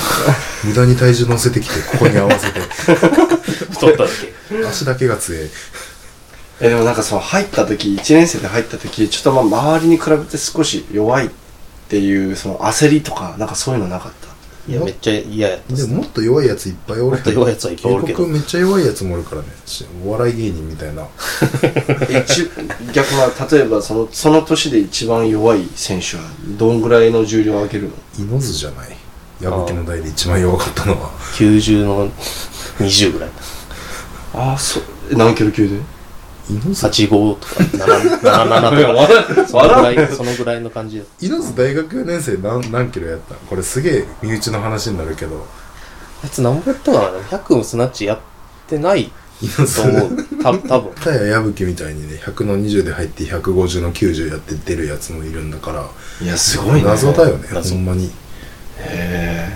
[0.64, 2.60] 無駄に体重乗せてきてここに合わせて。
[3.72, 4.08] 太っただ
[4.50, 4.66] け。
[4.66, 5.50] 足だけが強え
[6.60, 11.30] えでもなんかその入った時1年生で入った時ちょっとまあ周りに比べて少し弱いっ
[11.88, 14.28] ていうその焦りとかなんかそういうのなかった？
[14.68, 18.18] いやめっちゃ嫌やったっですももっと弱いやついっぱいおるもっと弱いやつはいっぱいおるけど。
[18.18, 19.48] 僕めっちゃ弱いやつもおるからね。
[19.64, 21.06] しお笑い芸人みたいな
[22.10, 22.50] えち
[22.92, 26.22] 逆な例えばそのその年で一番弱い選手は
[26.58, 27.90] どんぐらいの重量を上げるの？
[28.18, 28.96] イノズじゃない。
[29.40, 31.10] 矢吹の代で一番弱かったのは。
[31.36, 32.08] 90の
[32.78, 33.30] 20ぐらい。
[34.34, 35.78] ああそうえ何キロ級で？
[36.48, 39.48] 猪津85とか7 77とか。
[39.48, 43.38] そのぐらいそのぐらいの感じで猪津大学4年生何何キロやったん？
[43.38, 45.46] これすげえ身内の話になるけど。
[46.22, 48.20] あいつ何ぼやったかな100もスナッチやっ
[48.68, 49.10] てない
[49.42, 50.94] 猪と思津うた多分。
[50.94, 55.84] 田谷矢吹みたいにね100の20で入って150の90やって出るやつもいるんだから。
[56.22, 56.84] いやすごいね。
[56.84, 57.74] 謎だよね謎。
[57.74, 58.06] ほんまに。
[58.78, 59.50] へ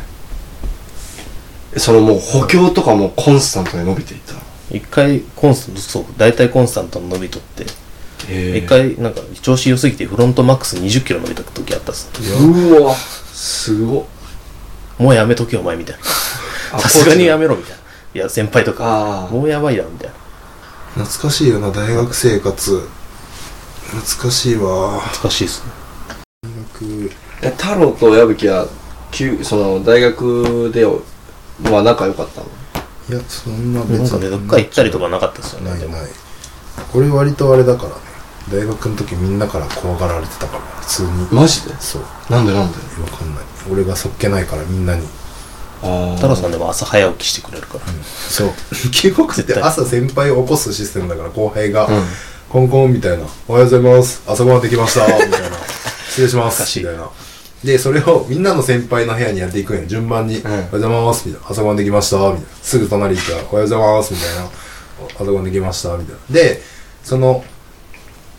[1.74, 4.34] えそのもう補強とかもコンスタントに伸びていった
[4.70, 7.66] 一回コンスタントそう大体コンスタントに伸びとって
[8.28, 12.94] へ一回なんか調子良すぎてフロントマックス20キロ伸びた時あったっすうわ。
[12.94, 14.00] すご。
[14.02, 14.04] っ
[14.98, 15.96] もうやめとけよお前みたい
[16.72, 17.78] あなさすがにやめろみたいな。
[18.12, 20.08] いや先輩とかもうやばいなみたい
[20.96, 21.04] な。
[21.04, 22.88] 懐かしいよな大学生活。
[23.92, 25.00] 懐かしいわ。
[25.22, 25.72] 難しいっすね。
[26.42, 27.10] 大学。
[27.42, 28.66] え太郎と矢吹は
[29.10, 32.46] 旧その大学では仲良かったの？
[33.10, 36.10] いやそんななんかねどっか行ったりとかなかったっすよねないない。
[36.94, 37.94] 俺割とあれだからね。
[38.50, 41.08] 大学の時みんなから怖がられてたから普通に。
[41.30, 41.74] マジで？
[41.80, 42.02] そう。
[42.30, 42.78] なんでなんで？
[43.02, 43.44] わかんない。
[43.70, 45.06] 俺がそっけないからみんなに。
[45.82, 47.80] あ太郎さんでも朝早起きしてくれるから。
[48.28, 48.50] そう。
[48.90, 52.04] 基本って朝先輩を起こすシステムだから後輩が、うん。
[52.48, 54.22] コンコンみたいな「おはようございます。
[54.26, 55.56] 朝ごはんできました」みたいな
[56.10, 57.08] 「失礼します」みたいな
[57.64, 62.40] でそれをみんなの先輩の部屋にやっていくんや順番に「おはようございます」みたいな「朝ごはんできました」みたいな。
[62.62, 64.50] すぐ隣行ったら「おはようございます」みたいな
[65.20, 66.34] 「朝ごはんできました」みたいな。
[66.34, 66.62] で
[67.04, 67.44] その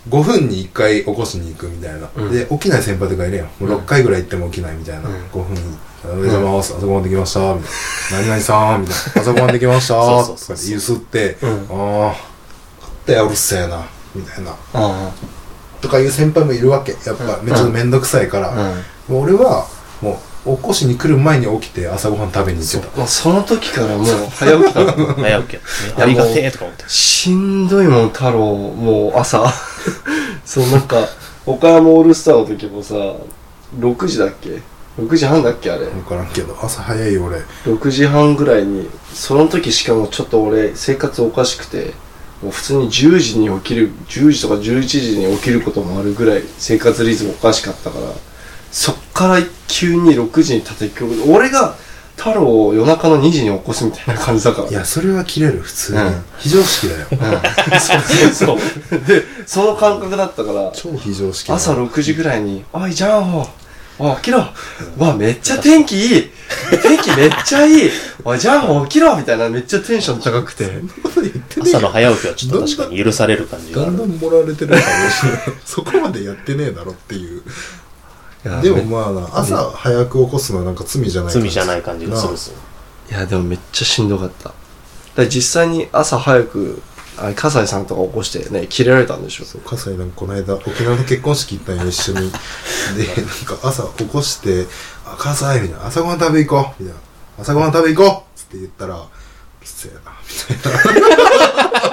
[0.10, 2.32] 5分に1回起こしに行くみたいな、うん。
[2.32, 3.46] で起きない先輩とかいるやん。
[3.60, 5.16] もう6回ぐらい行っても起きないみたいな、うん。
[5.32, 5.62] 5分に
[6.04, 7.72] 「おはようございます、朝ごはんできました」みたい
[8.14, 9.94] な「何々さん」みたいな「朝ごはんできました」
[10.26, 11.50] そうとかってゆすって「うん。
[11.50, 12.16] ああ
[12.80, 14.56] 勝ったようるせえな」みたいな。
[14.74, 15.12] あ
[15.82, 16.92] とかいう先輩もいるわけ。
[16.92, 17.46] やっぱうん。
[17.46, 18.74] めっちゃめんどくさいから、
[19.20, 19.68] 俺は
[20.02, 22.98] もう起こしに来る前に起きて朝ごはん食べに行ってた。
[22.98, 25.14] まあその時からもう早起きだったの。
[25.14, 25.60] 早起きや
[25.98, 26.84] ありがてえとか思って。
[26.88, 29.44] しんどいもん太郎もう朝。
[30.46, 31.08] そうなんか
[31.46, 32.96] 岡山オールスターの時もさ
[33.80, 34.62] 6時だっけ
[35.00, 35.86] ？6時半だっけあれ？
[35.86, 37.38] 分からんけど朝早いよ俺。
[37.66, 41.94] 6時半ぐらいにその時しかもちょっと俺生活おかしくて
[42.42, 48.06] もう普通に10時に起きる10時とか11時に起きることもあるぐらい生活リズムおかしかったから
[48.72, 51.76] そっから急に6時に立て起きる俺が
[52.16, 54.70] 太郎を夜中の2時に起こすみたいな感じだから。
[54.70, 56.24] いやそれは切れる普通に、うん。
[56.38, 57.08] 非常識だよ。
[57.12, 57.80] うん。
[57.80, 58.58] そうそう
[58.90, 59.00] そう。
[59.08, 63.48] でその感覚だったから超非常識だ朝6時ぐらいに「おいジャンホ
[63.98, 64.46] おい起きろ。
[64.98, 66.32] わめっちゃ天気いい。
[66.84, 67.92] 天気めっちゃいい。
[68.24, 70.70] おいジャンホ起きろ!」みたいなめっちゃテンション高くて。
[71.64, 73.98] 朝の早起きはちょっと確かに許される感じがある。
[73.98, 77.42] だんだん盛られてるかもしれないそこまでやってねえだろっていう
[78.44, 82.58] でもまあな朝早く起こすのはなんか罪じゃない罪じゃない感じがするっすよ。
[83.10, 84.54] いやでもめっちゃしんどかった。
[85.16, 86.82] だ実際に朝早く
[87.18, 89.46] あれ笠井さんとか起こしてね切れられたんでしょ。
[89.46, 92.32] そう葛西なんかこの間沖縄の結婚式行ったんよ一緒に。
[92.98, 94.66] でなんか朝起こして
[95.06, 97.02] 「あ葛西」みたいな「朝ごはん食べ行こう」みたいな
[97.40, 99.08] 「朝ごはん食べ行こう」っつって言ったら「うる
[99.64, 100.14] せえな
[100.50, 101.92] 」みたいな。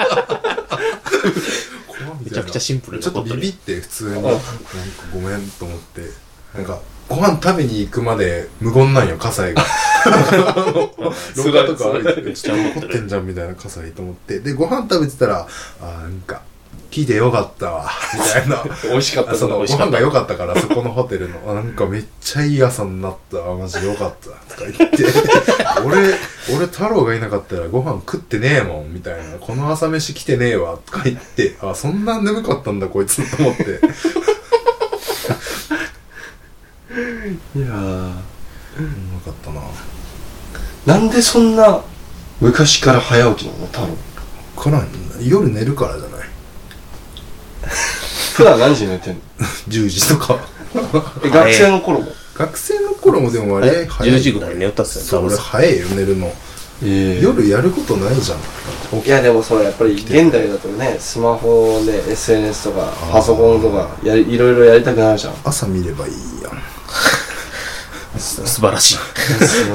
[2.21, 4.13] めちゃくちゃシンプルなちょっとビビって普通に。
[4.15, 4.41] なんか
[5.13, 6.11] ごめんと思って
[6.55, 9.65] なんかご飯食べに行くまで無言なんよ葛西が。
[10.09, 14.41] 廊下とか歩いて怒ってんるじゃんみたいな葛西と思って。
[14.41, 15.47] でご飯食べてたら
[15.81, 16.43] あーなんか
[16.91, 18.63] 聞いてよかったわみたいな。
[18.91, 21.39] 美味しかったそのご飯が良かったからそこのホテルの。
[21.49, 25.05] あなんかめっちゃいい朝になったわマジよかったとか言って。
[25.85, 26.15] 俺
[26.55, 29.39] 俺太郎がいなかったらご飯食ってねえもんみたいな。
[29.41, 31.57] この朝飯来てねえわとか言って。
[31.63, 33.81] あそんな眠かったんだこいつと思って
[37.57, 38.83] いやーう
[39.15, 39.61] まかったな。
[40.87, 41.83] なんでそんな
[42.41, 43.67] 昔から早起きなの？
[43.67, 43.89] 太郎
[44.63, 44.89] からん
[45.23, 46.29] 夜寝るからじゃない。
[48.35, 49.21] 普段何時に寝てんの？
[49.69, 50.39] 10時とか。
[51.25, 52.13] え学生の頃も？
[52.35, 55.05] 学生の頃もでもあれえ10時ぐらいに寝よったっすよ。
[55.05, 56.33] そう俺早いよ寝るの。
[56.81, 58.39] え夜やることないじゃん。
[59.05, 65.35] いやでもそうやっぱり現代だとねスマホで SNS とかパソコンとかやりいろいろやりたくなるじゃん。
[65.45, 66.53] 朝見ればいいやん
[68.19, 68.99] 素晴らしい。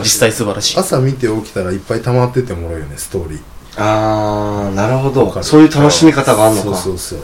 [0.04, 0.78] 実際素晴らしい。
[0.78, 3.42] 朝見て起きたらいっぱい溜まっててもらうよねストーリー。
[3.78, 5.44] あーなるほど。
[5.44, 6.78] そういう楽しみ方があるのか。
[6.78, 7.24] そうそうそ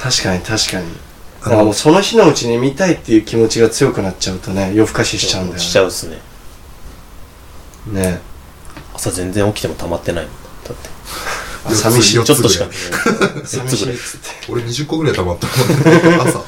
[0.00, 0.86] 確かに確かに。
[1.42, 5.60] あからもうその日のうちに見たいっていう気持ちが強くなっちゃうとね夜更かししちゃうんだよね。
[5.60, 6.18] しちゃうっすね。
[7.86, 8.20] ね。
[8.94, 10.34] 朝全然起きても溜まってないもん。
[10.64, 10.90] だって。
[11.64, 12.24] あ寂しい。
[12.24, 12.66] ちょっとしか。
[13.44, 14.52] 四ね寂しいっつって。
[14.52, 16.44] 俺20個ぐらい溜まったもん 朝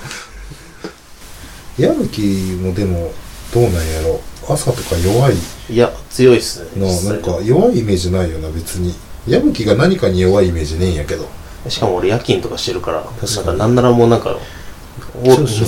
[1.83, 3.13] 矢吹もでも
[3.53, 4.21] どうなんやろ？
[4.49, 5.35] 朝とか弱い。
[5.71, 6.87] いや強いっすね。
[7.11, 8.95] なんか弱いイメージないよな別に。
[9.27, 11.27] 矢吹が何かに弱いイメージねえんやけど。
[11.69, 14.37] しかも俺夜勤とかしてるからなんかなんならもうなんか
[15.25, 15.65] おいつ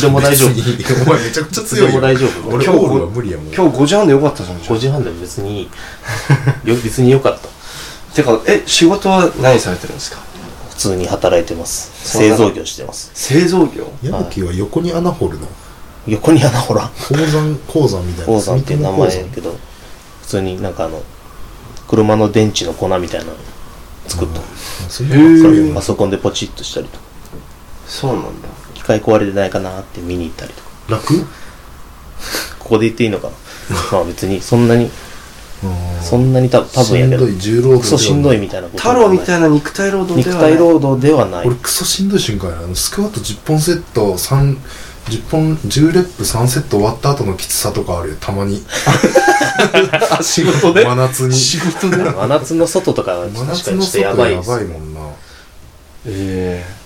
[0.00, 0.50] でも大丈夫。
[0.50, 2.00] お前めちゃくちゃ強いよ。
[2.00, 2.48] 大丈夫。
[2.56, 3.46] 俺今日は無理やもん。
[3.54, 5.68] 今日5時半でよかったじゃんじゃ5時半でも別にいい。
[6.68, 7.48] よ別によかった。
[7.48, 7.50] あ
[8.14, 10.18] てかえ仕事は何されてるんですか？
[10.29, 10.29] 普
[10.80, 12.08] 通に働いてます。
[12.08, 13.10] 製造業してます。
[13.14, 13.92] 製造業？
[14.02, 15.46] 矢吹は横に穴掘るの？
[16.06, 18.26] 横に穴ほら鉱山鉱山みたいな。
[18.26, 19.52] 鉱山っていう名前やけど
[20.22, 21.02] 普通になんかあの
[21.86, 23.32] 車の電池の粉みたいなの
[24.06, 24.40] 作った
[24.88, 25.08] そん。
[25.08, 27.04] なばっかりやなパソコンでポチッとしたりとか。
[27.86, 28.48] そうなんだ。
[28.72, 30.70] 機械壊れてないかなって見に行ったりとか。
[30.88, 31.26] 楽？
[32.58, 33.34] ここで言っていいのかな。
[33.92, 34.90] まあ別にそんなに
[36.02, 37.26] そんなにた多分やけど。
[37.26, 38.78] しんどい重労働クソしんどいみたいなこと。
[38.78, 40.52] 太郎みたいいな肉体労働で肉はない。
[40.52, 42.64] 体労働ではない俺クソしんどい瞬間やな。
[42.64, 44.56] あのスクワット10本セット3
[45.08, 48.16] 10本10レップ3セット終わった後のきつさとかあるよ。
[48.20, 48.62] たまに。
[50.10, 50.84] あ仕事で？
[50.84, 51.34] 真夏に。
[51.34, 55.00] 仕事で真夏の外とかは真確か夏の外やばいやばいもんな。
[56.06, 56.80] ええ。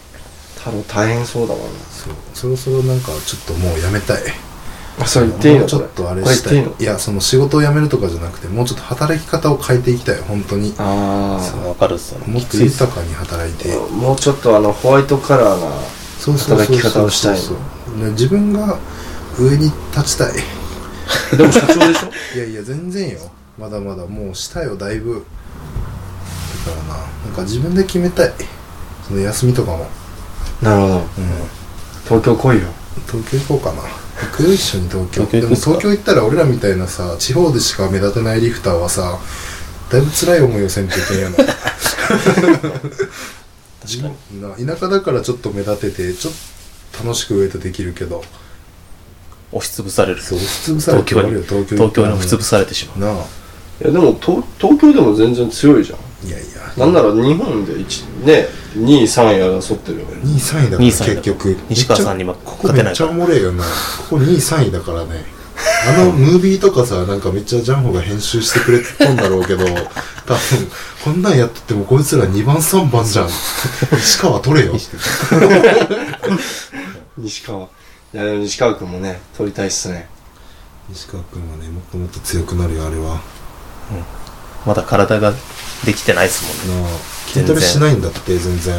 [0.58, 1.68] 太郎大変そうだもんな。
[1.92, 2.14] そう。
[2.34, 4.22] そろそろなんかちょっともうやめたい
[5.00, 5.60] あそれ言っていいの？
[5.60, 6.54] もうちょっとあれしたい。
[6.54, 6.92] 言っていいの？
[6.92, 10.74] いやその仕事を辞めるとかじゃなくてもうちょっと働き方を変えていきたい本当に。
[10.78, 13.74] あわかるっすよねもっと豊かに働いて。
[13.74, 15.70] あもうちょっとあのホワイトカラーな
[16.18, 17.38] そうそうそう働き方をしたいの。
[17.38, 17.56] そう
[17.88, 18.78] そうね自分が
[19.38, 20.32] 上に立ちたい。
[21.36, 22.10] でも社長でしょ？
[22.36, 23.18] いやいや全然よ。
[23.58, 25.24] まだまだもうしたよだいぶ
[26.66, 27.00] だからな。
[27.26, 28.32] なんか自分で決めたい。
[29.06, 29.86] その休みとかも。
[30.62, 30.94] なるほど。
[30.94, 31.04] うん。
[32.04, 32.68] 東京来いよ。
[33.06, 33.82] 東京行こうかな
[34.20, 35.26] 行くよ一緒に東京？
[35.26, 39.18] 東京でも東京行ったら俺らみたいなさ地方でしか目立てないリフターはさ
[39.90, 41.36] だいぶ辛い思いをせんといけんやな。
[41.36, 41.46] 確
[44.02, 44.40] かに。
[44.40, 46.34] な 田舎だからちょっと目立ててちょっ
[46.98, 48.24] と楽しくウェイトできるけど。
[49.52, 50.22] 押しつぶされる。
[50.22, 53.14] そう押しつぶされるよ東京東京に押しつぶさされてしまう。
[53.14, 53.24] なあ。
[53.82, 56.72] いやでも東東京でも全然強いじゃんいやいや。
[56.76, 60.14] なんなら日本で一ね2位3位争ってるよね。
[60.24, 61.58] 2位3位だから2位3位だ結局。
[61.68, 63.64] 西川さんに今ここめっちゃおもれえよな。
[63.64, 63.68] こ
[64.10, 65.24] こ2位3位だからね。
[65.86, 69.64] あのムービーとかさなんかめっちゃジャンホが編集してくれてたんだろうけど
[70.26, 70.70] 多分
[71.04, 73.28] こんなんやっててもこいつら2番3番じゃん。
[73.92, 74.74] 西川取れよ。
[77.18, 77.60] 西川。
[77.60, 80.08] いや西川君もね取りたいっすね。
[80.88, 83.20] 西川君はねもっともっと強くなるよあれは
[84.66, 85.32] まだ体が
[85.84, 86.88] できてないっすもんね。
[87.26, 88.76] 筋トレしないんだって全然。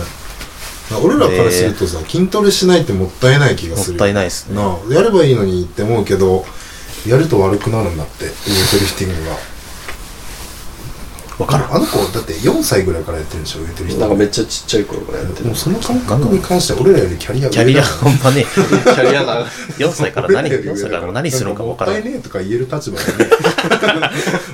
[0.91, 4.61] な俺らからするとさ、筋トレしないってもったいない気がするもったいないっすね。
[4.89, 6.45] やればいいのにって思うけど
[7.07, 9.35] やると悪くなるんだってウェイトリフティングが
[11.37, 11.65] わかる。
[11.69, 15.45] あの子だって4歳ぐらいからやってるんでしょウェイトリフティングなんかめっちゃちっちゃい頃からやってる。
[15.47, 19.43] もうその感覚に関しては俺らよりキャリアキャリアほんまね キャリア長い
[19.77, 23.29] 4歳から何？4歳から何するのか分からないもったいねえとか言える立場でね。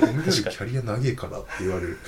[0.02, 1.98] お前よりキャリア長えからって言われる。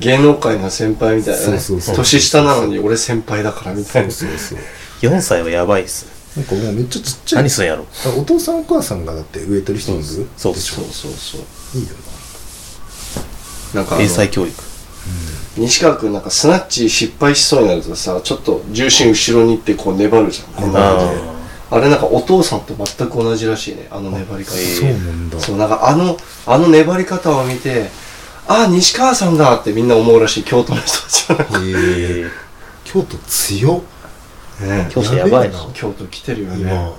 [0.00, 1.44] 芸能界の先輩みたいなね。
[1.46, 1.96] そうそうそう。
[1.96, 4.10] 年下なのに俺先輩だからみたいな。
[4.12, 4.58] そうそう
[5.02, 6.06] 4歳はやばいっす。
[6.36, 7.42] なんかもうめっちゃちっちゃい。
[7.42, 7.86] 何すんやろ？
[8.18, 11.12] お父さんお母さんがだってウェイトリフティングそうでしょそうそう。
[11.12, 11.94] そういいよ
[13.74, 14.54] なんか英才教育。
[15.56, 20.62] 西川君なんかスナッチ失敗しそうになるとさちょっと重心後ろに行ってこう粘るじゃん。
[20.62, 20.72] こん。
[20.72, 21.28] な感じで
[21.70, 24.52] ああれなんかお父さんと全く同じらしいねあの粘り方。
[24.52, 25.40] なそうなんだ。
[25.40, 27.90] そうなんかあのあの粘り方を見て
[28.46, 31.60] ああ西川さんだってみんな思うらしい京都の人たちは。
[31.60, 32.30] へええ
[32.84, 33.82] 京都強
[34.62, 34.64] っ。
[34.66, 34.88] ね。
[34.90, 35.58] 京都やばいな。
[35.74, 36.60] 京都来てるよね。
[36.62, 36.94] 今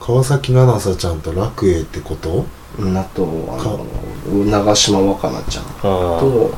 [0.00, 2.44] 川崎奈々紗ちゃんと楽栄ってこと？
[2.78, 3.62] うんあとあ
[4.28, 6.50] の長島若菜ちゃんと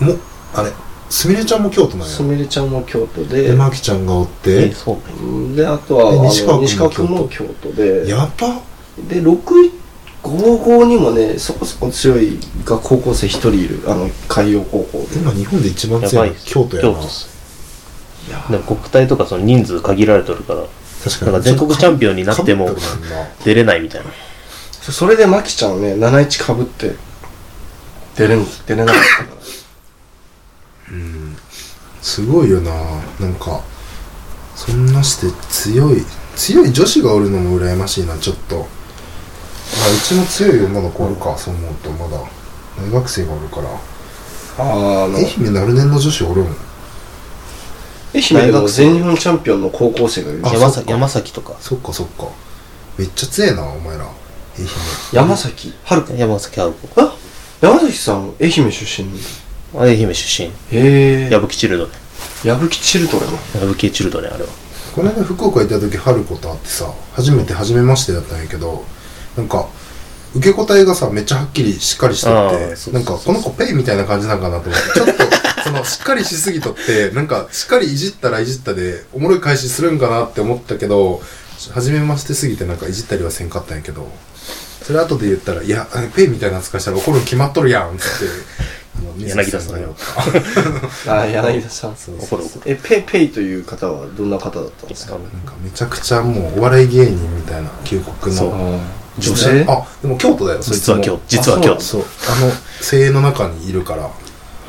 [0.00, 0.14] も
[0.54, 0.70] あれ
[1.10, 4.68] すみれちゃんも京都なんすやみれちゃんも京都ででまきちゃんがおって。
[4.68, 7.72] であとは西川君も京都。
[7.72, 8.08] で。
[8.08, 8.60] やば。
[9.08, 13.82] で655にもねそこそこ強いが高校生一人いる。
[13.86, 15.18] あの海洋高校で。
[15.18, 16.88] 今日本で一番強い京都やな。
[16.90, 17.28] 京都っす。
[18.28, 20.64] いやでも国体とかその人数限られてるから。
[21.02, 22.70] 確か全国チャンピオンになっても
[23.44, 24.10] 出れないみたいな
[24.88, 26.94] そそれでマキちゃんね71かぶって
[28.16, 29.38] 出れん出れなかったから
[30.92, 31.36] うん。
[32.00, 32.72] すごいよな。
[33.20, 33.62] なんか
[34.56, 36.02] そんなして強い
[36.34, 38.56] 強い女子がおるのも羨ましいなちょっと。
[38.56, 38.66] まあう
[40.02, 42.22] ちも強い女の子おるかそう思うとまだ。
[42.78, 43.68] 大学生がおるから。
[43.68, 46.46] ああ愛媛なるねんの女子おるん。
[48.14, 50.42] 愛媛でも全日本チャンピオンの高校生がいる。
[50.86, 51.56] 山崎とか。
[51.60, 52.28] そっかそっか。
[52.96, 54.08] めっちゃ強えなお前ら
[54.62, 54.70] 愛媛。
[55.12, 55.72] 山崎？
[55.84, 57.00] 春子山崎春子。
[57.00, 57.14] あ
[57.60, 59.08] 山崎さん愛媛出身？
[59.78, 60.48] 愛媛出身。
[60.48, 60.52] へ
[61.26, 61.30] え。
[61.30, 61.90] 矢吹チルドレ
[62.44, 63.30] 矢吹チルドレン？
[63.60, 64.50] 矢吹チルドレンあれは。
[64.94, 68.84] この間福岡行った時春子と会ってさ初めて初めましてだったんやけど
[69.36, 69.68] なんか
[70.34, 72.94] 受け答えがさめっちゃはっきりしっかりしとあってーそう。
[72.94, 81.22] なんかこの子ペイみたいな感じなんかなと思ってちょっとそのしっかりしすぎとって なんかしっかりいじったらいじったでおもろい返しするんかなって思ったけど
[81.72, 84.10] 初めましてすぎてなんかいじったりはせんかったんやけど
[84.88, 85.86] それ後で言ったら「いや
[86.16, 88.24] ペイみたいな扱いしたら怒るの決まっとるやん」っつって
[89.28, 89.78] 柳田さんが。
[89.78, 89.92] 言っ
[91.04, 91.94] たあ柳田さん。
[91.96, 95.12] そう怒る怒るえペイペイという方はどんな方だったんですか？
[95.12, 98.48] なんかめちゃくちゃもうお笑い芸人みたいな旧国そう。
[98.48, 98.80] の
[99.18, 99.66] 女性？
[99.68, 100.96] あでも京都だよそいつも。
[100.96, 101.80] 実は京都実は京都。
[101.82, 102.04] そう。
[102.30, 104.02] あの精鋭の中にいるから。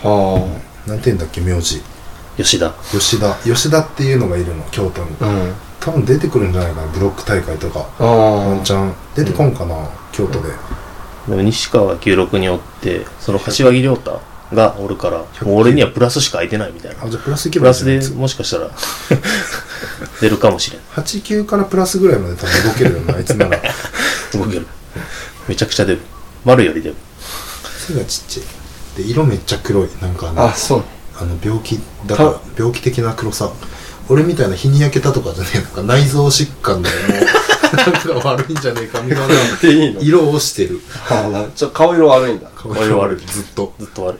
[0.04, 0.48] は
[0.86, 1.82] なんて言うんだっけ名字。
[2.38, 2.74] 吉田。
[2.92, 3.36] 吉田。
[3.46, 5.08] 吉田っていうのがいるの京都に。
[5.22, 7.80] あうん多分出てくるんじゃないかなブロック大会とか。
[8.04, 8.94] ワンチャン。
[9.16, 9.76] 出てこんかな、
[10.12, 10.50] 京都で。
[11.28, 14.20] でも西川96におってその柏木亮太
[14.54, 17.04] がおるからもう俺にはプラスしか空いてないみたいな。
[17.04, 18.72] あじゃあプラスいけプラスばいいじゃないでもしかしたら
[20.22, 20.82] 出るかもしれん。
[20.96, 23.62] 89からプラスぐらいまで多分動けるよなあいつなら。
[24.34, 24.66] 動ける。
[25.48, 26.02] めちゃくちゃ出る。
[26.46, 26.96] 丸より出る。
[27.88, 29.04] 背がちっちゃい。
[29.04, 29.90] で色めっちゃ黒い。
[30.02, 30.84] なんかあのあそう。
[31.22, 33.52] あの病気だからか病気的な黒さ
[34.10, 35.84] 俺みたいな日に焼けたとかじゃねえなんか。
[35.84, 40.01] 内臓疾患でもうなんか悪いんじゃねえかみたいな。
[40.01, 40.82] 色をしてる。
[41.10, 42.49] ああなちょ顔色悪いんだ。
[42.55, 43.26] 顔色悪い。
[43.28, 43.74] ずっと。
[43.80, 44.20] ずっと悪い。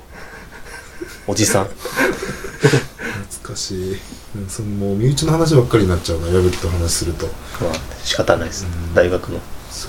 [1.27, 1.65] おじさん。
[1.65, 3.99] 懐かしい。
[4.35, 7.25] うんそのもう身内の話ばっかりになっちゃうな矢吹と話すると。
[7.59, 7.73] まあ
[8.03, 8.65] 仕方ないです。
[8.65, 8.93] うん。
[8.93, 9.39] 大学の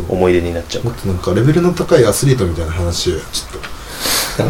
[0.08, 3.79] 思い出になっちゃうもっとなんかレベルの高いアスリートみたいな話をちょっと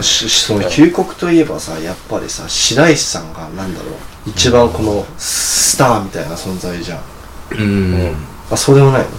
[0.02, 3.94] その旧国といえばさやっぱりさ白石さんがなんだろう。
[4.26, 7.00] 一番このスターみたいな存在じゃん。
[7.52, 8.14] うん。
[8.50, 9.10] あそうでもないの？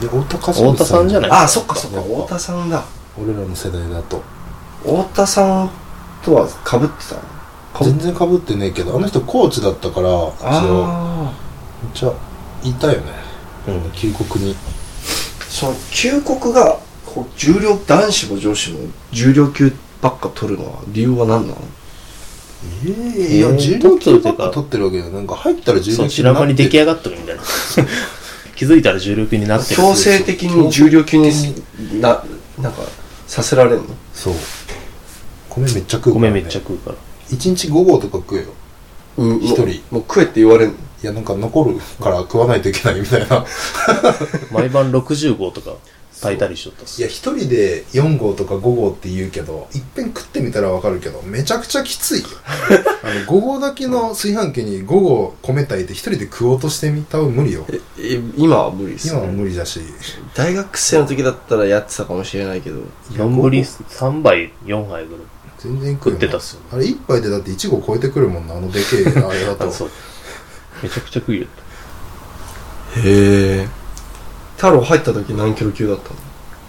[0.00, 1.30] で太田太田さんじゃない？
[1.30, 2.02] あそっかそっか。
[2.02, 2.84] 太田さんだ。
[3.18, 4.22] 俺らの世代だと。
[4.82, 5.70] 太田さん
[6.24, 7.22] とはかぶってたの？
[7.82, 10.08] 全然かぶってねえけどあの人コーチだったから
[10.40, 11.32] あ
[11.82, 12.12] めっちゃ
[12.62, 13.12] いたよね。
[13.68, 13.90] うん。
[13.92, 14.52] 旧国に。
[14.52, 14.56] あ
[15.48, 16.78] その旧国が
[17.16, 18.78] こう重量男子も女子も
[19.10, 21.58] 重量級ばっか取るのは理由は何なの？
[22.84, 22.90] え
[23.32, 27.42] えいやえー重量級ばっか取ってるわけよなんか入ったら重量級そう白間に出来上がっとるみたいな。
[28.54, 29.76] 気づいたら重力になってる。
[29.76, 31.54] 強制的に重量級に
[32.00, 32.22] な
[32.58, 32.82] なんか
[33.26, 33.84] させられるの？
[34.14, 34.34] そう。
[35.48, 36.96] 米めっちゃ食うから、ね、米めっちゃ食うから。
[37.30, 38.48] 1日5合とか食えよ。
[39.16, 39.80] うん一人。
[39.90, 40.76] もう食えって言われるの？
[41.02, 43.44] いやなんか残るから食わないといけないみたいな。
[44.52, 45.72] 毎晩60号とか
[46.20, 47.00] 炊いたりしとったっす。
[47.00, 52.28] いや一人で4合とか5合って言うけどいっぺん食ってみたらわかるけどめちゃくちゃきついよ。
[53.02, 57.66] あの5合だけの炊飯器に5合米炊いて一人で食おうとしてみたら無理よ。
[57.68, 59.80] ええ今は無理です今は無理だし。
[60.34, 62.80] 大学生の時だったらやってたかもしれないけど。
[63.16, 65.20] 丼3杯4杯ぐらい。
[65.58, 69.68] 全然食うよ食ってたっすよあれ1杯でだって1合超えてくるもんなあのでけえあれだと。
[69.68, 69.90] あ そう。
[70.82, 71.48] めちゃくちゃ食いよっ
[72.94, 73.00] た。
[73.00, 73.68] へえ
[74.56, 76.10] 太郎入った時何キロ級だった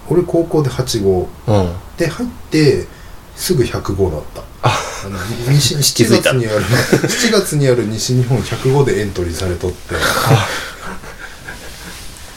[0.09, 1.73] 俺高校で8合のうん。
[1.97, 2.87] で入って
[3.35, 4.41] すぐ105だった。
[4.63, 4.69] あ
[5.09, 5.17] の
[5.51, 6.33] 西7 気づいた。
[6.33, 9.95] 月にある7月にある西日本105でエントリーされとって。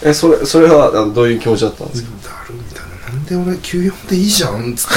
[0.02, 2.08] えそれそれはあのどういう気持ちだったんですか？
[2.24, 2.90] だるみたいな。
[3.12, 4.94] なんで俺94でいいじゃんっつって。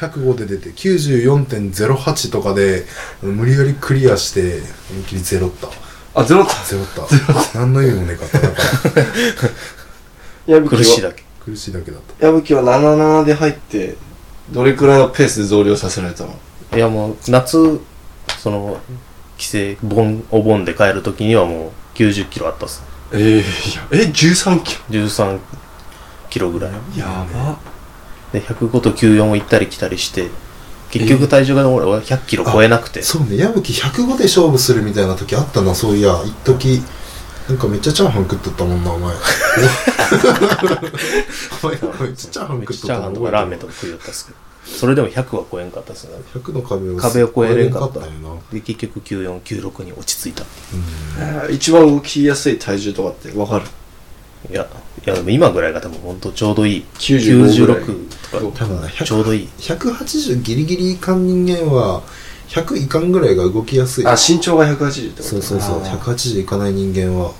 [0.06, 2.86] 105で出て94.08とかで
[3.22, 5.68] 無理やりクリアして思いっきりゼロった
[6.14, 7.58] あゼロだゼロった。
[7.58, 8.62] 何の意味もねえかっただか。
[10.46, 10.78] ら矢吹は？
[10.78, 11.24] 苦しいだけ。
[11.44, 12.26] 苦しいだけだった。
[12.26, 13.96] 矢吹は77で入って
[14.50, 16.34] どれくらいのペースで増量させられたの？
[16.74, 17.80] いやもう夏
[18.38, 18.78] その
[19.38, 22.82] 帰省盆お盆で帰る時にはもう90キロあったっす。
[23.12, 23.42] えー、いや
[23.92, 25.38] え13キ13
[26.30, 26.72] キロぐらい。
[26.72, 27.58] ロやば。
[28.32, 30.28] で105と94を行ったり来たりして
[30.98, 33.02] 結局体重が俺は100キロ超えなくて。
[33.02, 33.36] そうね。
[33.36, 36.20] 矢吹105で勝負するみたいな時あったなそういや。
[36.24, 36.82] 一時
[37.48, 39.14] なんかめっちゃチャーハン食っとったもんな お前。
[39.14, 39.20] め
[42.08, 44.36] っちゃチャーハン食っとったちゃチャーハンとかラーメンとか食いよったっすけど。
[44.64, 46.10] それでも100は超えんかったっすね。
[46.34, 48.00] 100の壁を壁を越えれんかった。
[48.00, 50.44] で結局9496に落ち着いた
[51.18, 53.66] えー一番動きやすい体重とかって分かる？
[54.50, 54.66] いや
[55.06, 56.84] いやでも今ぐらいが多分本当ちょうどいい。
[56.98, 57.82] 95ぐらい。
[57.84, 58.08] 96
[58.40, 59.48] とか多分ねちょうどいい。
[59.58, 62.02] 180ギリギリいかん人間は
[62.48, 64.06] 100いかんぐらいが動きやすい。
[64.06, 65.82] あ身長が180ってことそうそうそう。
[65.82, 65.98] あー。
[65.98, 67.32] 180いかない人間は。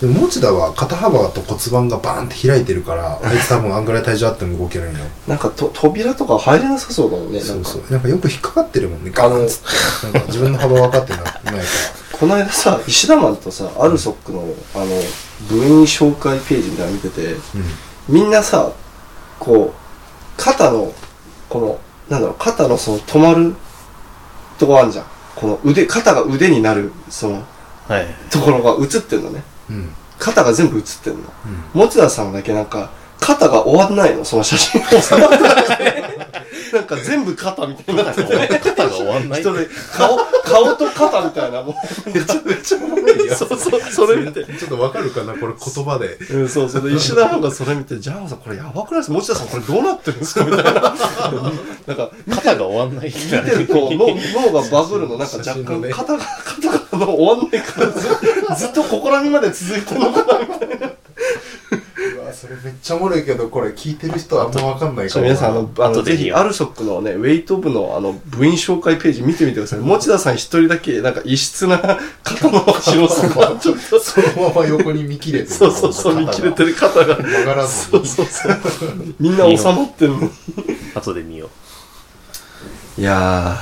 [0.00, 5.04] でも持田は肩幅と骨盤がバーンって開いてるから あいつ多分あんぐらい体重あっても動けないんよ。
[5.28, 7.40] なんかと扉とか入れなさそうだもんね。
[7.40, 7.82] そうんそう。
[7.90, 9.10] なんかよく引っかかってるもんね。
[9.14, 10.18] ガーンっつって。
[10.18, 11.54] なんか自分の幅分かってなないから。
[12.18, 14.86] この間さ石田マンとさアルソックのあの
[15.48, 17.36] 部員紹介ページみたいなの見てて
[18.08, 18.72] みんなさ
[19.38, 19.72] こう
[20.36, 20.92] 肩の
[21.48, 21.78] この
[22.08, 23.54] なんだろう肩のその止まる
[24.58, 25.06] とこあるじゃん。
[25.34, 27.42] この腕肩が腕になるその
[27.88, 28.06] はい。
[28.30, 29.42] ところが映ってんのね。
[29.70, 29.76] うん。
[29.76, 31.18] うん肩が全部映ってんの。
[31.74, 32.90] 持田さんだけなんか
[33.20, 34.80] 肩が終わんないの、その写真。
[36.72, 38.58] なんか全部肩みたいになってて。
[38.58, 39.54] 肩が終わんない顔、
[40.42, 41.72] 顔と肩みたいな、も
[42.06, 42.10] う。
[42.10, 43.34] めちゃめちゃおもろいよ。
[43.36, 44.44] そうそう、それ見て。
[44.44, 46.16] ちょっとわかるかなこれ言葉で。
[46.16, 46.88] うん、そうそう。
[46.88, 49.14] で石田さんがそれ見て、ジャンボさん、これやばくないですか？
[49.14, 50.44] 持田さん、これどうなってるんですか？
[50.44, 50.72] みたいな。
[50.72, 54.08] なんか、肩が終わんない見てると、脳
[54.52, 58.08] 脳がバブルの、なんか若干、肩が、肩が終わんないから、ず
[58.58, 60.90] ずっとここら辺まで続いてるのかなみたいな。
[62.16, 65.30] うわそれめっちゃおもろいけど、これ聞いてる人はあんまわかんないかもな。
[65.30, 69.80] 皆さん、あの、あのぜひ、アルソックのね、ウェイト部の、あの、部員紹介ページ見てみてください。
[69.80, 75.50] 持田さん一人だけ、なんか異質な肩の 白さが、ちょっと、そのまま横に見切れてる。
[75.50, 77.16] そうそうそう、見切れてる肩が。
[77.16, 78.06] 曲がらずに。
[78.06, 79.14] そうそうそう。
[79.18, 80.30] みんな収まってるの。
[80.94, 81.50] 後で見よ
[82.96, 83.56] いや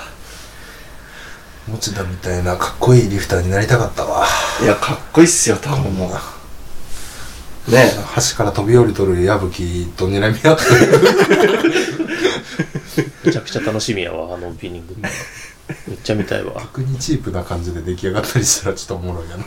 [1.69, 4.27] 持田みたいなかっこいいリフターになりたかったわ。
[4.61, 6.11] ー、いや、かっこいいっすよ、多分もう。
[7.69, 10.63] ね橋から飛び降りとる矢吹と睨み合って
[13.27, 14.97] めちゃくちゃ楽しみやわあのオープニング
[15.89, 19.45] めっちゃ見たいわ逆にチープな感じで出来上がったりしたらちょっとおもろいやな。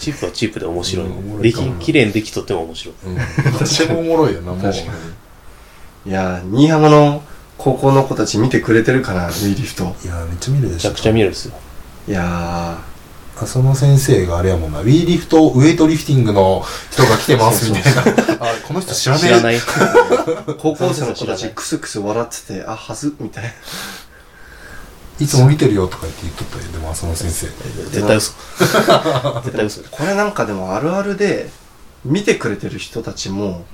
[0.00, 3.58] チープはチープで面白いうんおもろできいかも綺麗にできとっても面白いうん。
[3.58, 4.60] とてもおもろいよな、もう。
[4.60, 4.92] 確か
[6.04, 7.22] いやー、新居浜の
[7.56, 9.94] 高校の子たち見てくれてるかな、ウィーリフト。
[10.04, 10.90] いやめっちゃ見るでしょ。
[10.90, 11.54] めちゃくちゃ見るんですよ
[12.08, 12.78] いや
[13.46, 18.02] その先生があれやもんな、ウィーリフト、ウェイトリフティングの人が来てますみたいな。
[18.40, 19.26] あ、この人知らねえ。
[19.26, 23.50] 知らないー、 高校生の子たちクスクス笑ってて、あ、はずみたいな。
[25.20, 27.46] いつも見てるよとか言って言っとったよ、でもその先生。
[27.90, 28.32] 絶対嘘
[29.44, 31.50] 絶対嘘これなんかでもあるあるで、
[32.04, 33.64] 見てくれてる人たちも、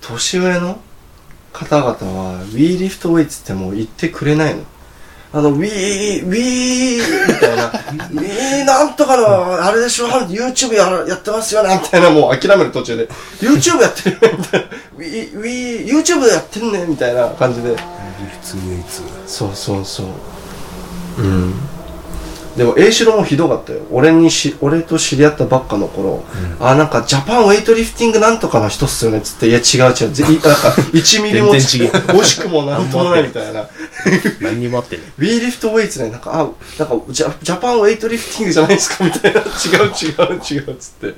[0.00, 0.80] 年上の
[1.52, 4.62] 方々は、ウィーリフトウェイツってもう言ってくれないの。
[5.36, 7.66] あの、ウィー、ウィー、みたいな、
[8.10, 13.06] ウィーなんとかの、あれでしょ、YouTube やるやってますよね、みたいな、もう諦める途中で、
[13.38, 14.66] YouTube やってるね、みたいな、
[14.96, 17.68] ウィー、ウィー、YouTube でやってるね、みたいな感じで。
[17.68, 17.78] リフ
[18.42, 19.02] ツ、ウェイツ。
[19.26, 20.06] そうそうそう。
[21.18, 21.54] うん。
[22.56, 23.80] でも、A シロもひどかったよ。
[23.90, 26.24] 俺にし、俺と知り合ったばっかの頃、
[26.58, 30.50] あ、なんか、ジャパンウェイトリフティングなんとかの人っすよね、つって、いや、違う違う、ぜいなんか、
[30.92, 33.68] 1ミリも惜しくもなんともないみたいな。
[34.40, 36.36] 何にもあってねウィーリフトウェイツね、なんか、あ、
[36.78, 39.40] なんか、ジャジャパンウェイトリフティングじゃないですかみたいな。
[39.44, 39.46] 違う
[39.92, 41.14] 違う違う、つって。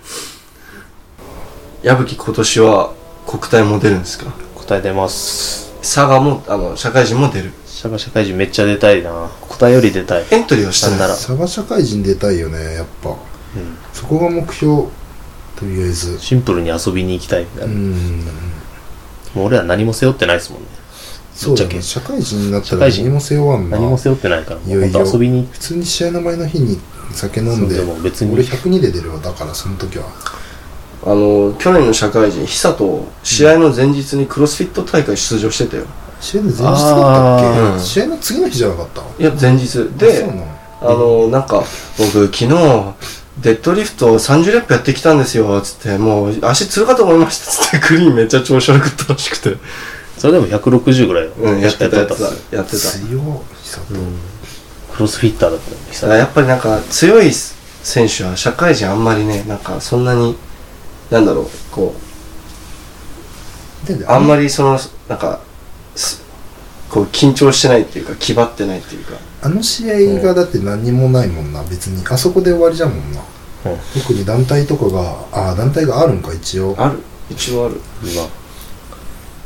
[1.83, 2.91] 矢吹今年は
[3.27, 4.27] 国体も出るんですか？
[4.57, 7.53] 答え出ます佐賀も、あの、社会人も出る。
[7.79, 13.11] 社会社会人めっちゃ出たいな答えより出たいエントリーをしたなんなら佐賀社会人出たいよね、やっぱ。
[13.11, 13.17] うん
[13.93, 14.89] そこが目標、
[15.57, 16.19] とりあえず。
[16.19, 17.93] シンプルに遊びに行きたいみたいな、うん。
[19.35, 20.69] もう俺ら何も背負ってないですもんね
[21.35, 21.81] そうだね。
[21.81, 23.79] 社会人になったら社会人何も背負わんな。
[23.79, 26.81] 何も背負ってないからもいうよいよ遊びに普通に試合の前の日に
[27.13, 30.07] 酒飲んで、そうでも別に俺102で出るわ、だからその時は。
[31.05, 35.87] あの、去年の社会人、久と試合の前日にクロスフィット大会出場してたよ。
[36.21, 39.03] 試合の前日だったっけ、試合の次の日じゃなかった？
[39.23, 39.79] いや、前日。
[39.97, 40.27] で、
[40.81, 41.65] あの、なんか、
[41.99, 42.49] 僕、昨日、
[43.41, 49.57] デッドリフト30レップやってきたんですよ、つって、もう、足つるかと思いました、つって、クリーンめっちゃ調子悪かったらしくて。
[50.19, 52.25] それでも160ぐらいうん、やってた、やってた。
[52.57, 52.79] やってた。
[52.79, 53.23] 強い
[53.63, 53.95] 久と、
[54.95, 60.37] クロスフィッターだったのやっぱりなんか、強い選手は社会人あんまりね、なんか、そんなに、
[61.11, 61.95] なんだろう、こ
[63.87, 65.48] でう、あんまりその、なんか、す
[66.91, 69.15] こう、緊張してないっていうか、気張ってないっていうか。
[69.41, 71.63] あの試合がだって何にもないもんな。
[71.65, 73.21] 別にあそこで終わりじゃもんな。
[73.67, 73.79] うん。
[74.01, 76.75] 特に団体とかがああ団体があるんか一応。
[76.77, 76.99] ある。
[77.31, 77.75] 一応ある。
[77.77, 78.27] うわ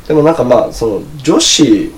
[0.09, 1.93] でもなんかまあその女子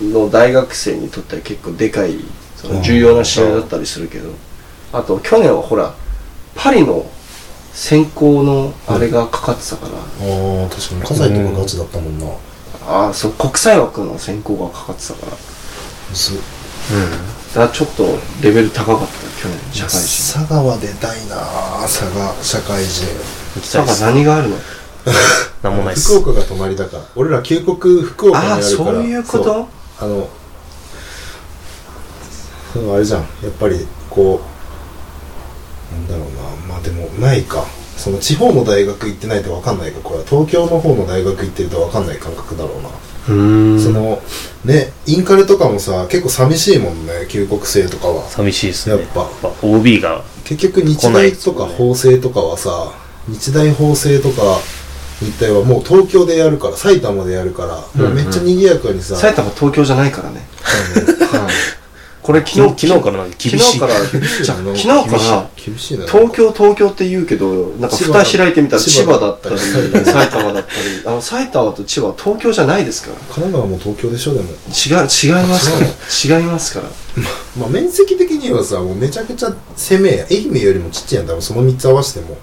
[0.00, 2.16] の大学生にとっては結構でかい
[2.56, 4.30] その重要な試合だったりするけど。
[4.94, 5.92] あと去年はほら
[6.54, 7.04] パリの
[7.72, 12.26] 選考のあれがかかってたから、ああ確かに葛西とかガチだったもんな
[12.86, 15.32] ああそう国際枠の選考がかかってたから。
[15.32, 15.36] だ
[16.14, 16.32] す
[17.54, 18.04] からちょっと
[18.42, 19.06] レベル高かった
[19.40, 20.38] 去年社会人。
[20.38, 21.36] 佐賀は出たいな
[21.82, 23.06] 佐賀社会人。
[23.56, 24.56] 行きたいなんかっす何があるの？
[25.62, 26.18] なんもないっす。
[26.18, 27.02] 福岡が隣だから。
[27.16, 28.76] 俺ら旧国福岡にあああるから。
[28.92, 29.68] そういうこと？
[30.00, 30.28] あの
[32.72, 33.20] そうあれじゃん。
[33.20, 34.40] やっぱりこ
[35.92, 36.34] うなんだろう
[36.68, 36.74] な。
[36.74, 37.64] まあでもないか
[37.96, 40.24] その地方の大学行ってないと分かんないかこれは。
[40.24, 43.80] 東京の方の大学行ってると分かんない感覚だろうな、うーん。
[43.80, 44.22] その
[44.64, 48.28] ねインカレとかもさ結構寂しいもんね旧国生とかは。
[48.28, 49.00] 寂しいっすね。
[49.00, 49.28] やっぱ。
[49.62, 52.92] OB が結局日大とか法政とかはさ
[53.28, 54.58] 日大法政とか
[55.20, 60.46] 日大はもう東京でやるから埼玉でやるから、もうめっちゃ賑やかにさ、埼玉東京じゃないからね、
[61.30, 61.83] はい
[62.24, 63.58] これ昨日昨日からなんか厳しい。
[63.60, 69.58] 昨日から 昨日から東京東京って言うけどなんか蓋開いてみたら千千葉葉だったり。
[69.58, 71.02] 埼玉だったり。
[71.04, 73.16] あの埼玉と千葉は東京じゃないですから。
[73.16, 74.46] 神奈川も東京でしょでも。
[74.46, 75.80] 違う違いますか
[76.30, 76.38] ら。
[76.38, 76.88] 違いますから。
[77.60, 81.28] まあ面積的にはさもうめちゃくちゃ攻めや愛媛よりもちっちゃいやん。
[81.28, 82.38] 多分その3つ合わせても。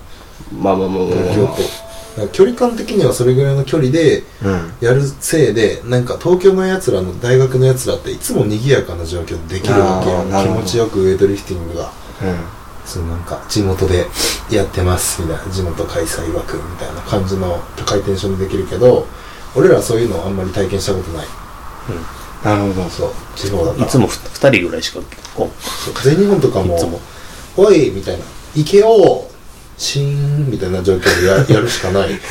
[0.61, 1.90] まあまあまあまあ東京ってだから
[2.33, 4.73] 距離感的にはそれぐらいの距離でうん。
[4.81, 10.23] やるせいでなんか東京のやつらの大学のやつらっていつも賑やかな状況でできるわけよ。
[10.43, 11.91] 気持ちよくウェイトリフティングが。
[12.21, 12.61] うん。
[12.85, 14.07] そのなんか地元で
[14.49, 19.07] やってますみたいな地元開催枠みたいな感じの高いテンションでできるけど
[19.55, 21.27] 俺らはそういうのあんまり体験したことない。
[22.43, 22.89] なるほど。
[22.89, 23.11] そう。
[23.35, 23.85] 地方だから。
[23.85, 24.99] いつもふ2人ぐらいしか
[25.35, 25.49] こ
[25.85, 25.93] そう。
[26.03, 26.99] 全日本とかも
[27.55, 29.30] 「おい!」みたいな「行けよ
[29.81, 32.09] シーン!」みたいな状況でや やるしかない。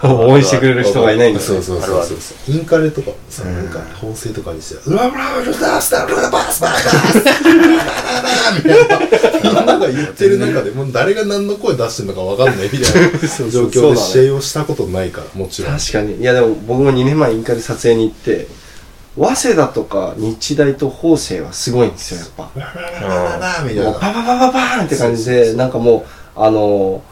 [0.00, 1.44] 応援してくれる人がいないんだね。
[1.46, 13.08] そうそうそうそうインカレとかもさなんか法制とかにして「うわうわうわルダースタルダバースバーバースバーバーみたいなみんなが言ってる中でもう誰が何の声出してるのか分かんないみたいな
[13.50, 18.46] 状況で試合をしたことないからもちろん確かにいやでも僕も2年前インカレ撮影に行って
[19.18, 22.50] 早稲田とか日大と法政はすごいんですよやっぱ。
[22.54, 23.08] バー。
[23.08, 26.06] バーバーみたいもうパなパパパパーンって感じでなんかも
[26.36, 27.02] うあの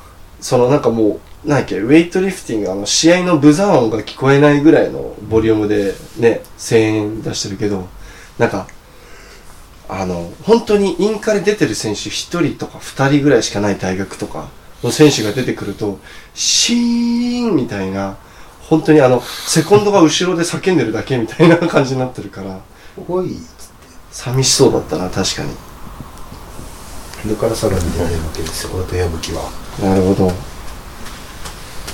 [0.40, 7.86] そのなんかもうなんやっけウェイトリフティングあの試合のブザー音が聞こえないぐらいのボリュームでね声援出してるけど
[8.38, 8.66] なんか
[9.88, 12.10] あの本当にインカレ出てる選手1
[12.44, 14.48] 人とか2人ぐらいしかない大学とか
[14.82, 15.98] の選手が出てくると
[16.34, 18.16] シーンみたいな
[18.68, 22.60] 本当にあのセコンドが後ろで叫んでるだけみたいな感じになってるから。
[23.08, 23.36] おい
[24.10, 25.50] 寂しそうだったな確かに。
[27.22, 29.50] それからさらに出られるわけですよ俺と矢吹は。
[29.82, 30.26] なるほど。
[30.26, 30.32] ま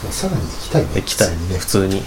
[0.09, 1.59] あさらに行きたいね行きたい普通にね。
[1.59, 2.03] 普通に。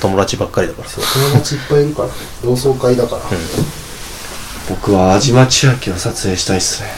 [0.00, 0.88] 友達ばっかりだから。
[0.88, 2.08] そう友達いっぱいいるから
[2.42, 3.22] 同窓会だから、
[4.68, 6.88] 僕は安島千秋を撮影したいっすね。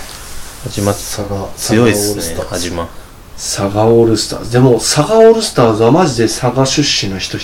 [0.64, 2.58] 始まっ佐賀強いっすね佐賀
[3.38, 4.52] 佐賀オールスターズ。
[4.52, 7.38] でも佐賀オールスターズはマジで佐賀出身の人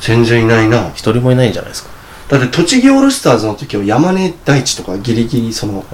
[0.00, 0.90] 全然いないな。
[0.90, 1.90] 一人もいないんじゃないですか。
[2.28, 5.84] だって栃木オールスターズの時は山根大地とかギリギリそのう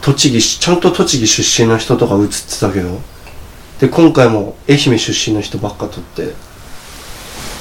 [0.00, 2.98] 栃木ちゃんと栃木出身の人とか映ってたけど。
[3.78, 6.32] で今回も愛媛出身の人ばっか撮って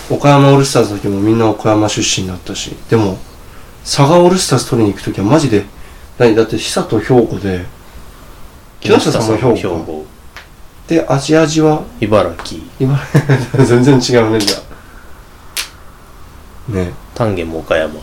[0.10, 2.72] 岡山オールスターズの時もみんな岡山出身だったし。
[2.90, 3.18] でも
[3.84, 5.66] 佐賀オールスターズ撮りに行く時はマジで
[6.18, 6.34] 何？
[6.36, 7.66] だって久と兵庫で
[8.80, 10.06] 木下さんも兵庫
[10.88, 12.62] でアジアジは茨城。
[12.80, 13.00] 今
[13.66, 14.58] 全然違うねじゃ
[16.70, 16.72] あ。
[16.72, 16.94] ね。
[17.16, 17.94] 丹下も岡山。
[17.94, 18.02] いや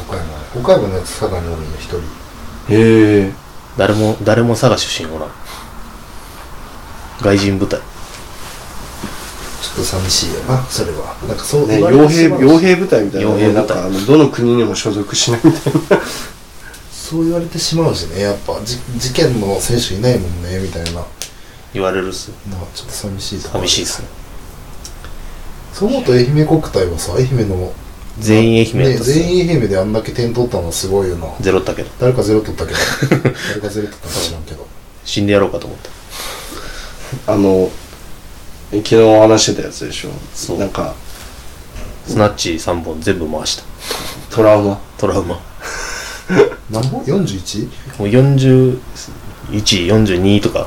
[0.00, 0.24] 岡山。
[0.60, 1.98] 岡山のやつ佐賀におるの一人。
[1.98, 3.32] へえ。
[3.76, 5.28] 誰も誰も佐賀出身おらん。
[7.20, 7.78] 外人部隊。
[7.78, 11.14] ちょっと寂しいよなそれは。
[11.28, 13.30] なんかそうね傭兵傭兵部隊みたいな。
[13.30, 13.54] ね傭兵部隊。
[13.54, 16.02] なんかあのどの国にも所属しないみたいな。
[16.90, 18.20] そう言われてしまうしね。
[18.20, 21.02] やっぱじ事件の選手いないもんねみたいな
[21.76, 24.00] 言われるっすちょっと寂しい寂しいっす。
[24.02, 24.08] ね
[25.74, 27.72] そう思うと愛媛国体はさ愛媛の
[28.18, 31.26] 全員愛媛やねったっす全員愛媛であんだけ点取ったのはすごいよな。
[31.40, 31.90] ゼロったけど。
[32.00, 32.78] 誰かゼロ取ったけど。
[33.10, 34.66] 誰かゼロ取ったか知らんけど。
[35.04, 35.78] 死んでやろうかと思っ
[37.26, 37.32] た。
[37.34, 37.70] あの
[38.70, 40.10] 昨日話してたやつでしょ？
[40.34, 40.58] そう。
[40.58, 40.94] なんか
[42.08, 43.62] スナッチ3本全部回した。
[44.34, 44.80] トラウマ？
[44.96, 45.34] トラウマ。
[45.34, 45.40] も
[46.70, 47.68] 何本？41?
[48.00, 48.78] う41、
[49.86, 50.66] 42とか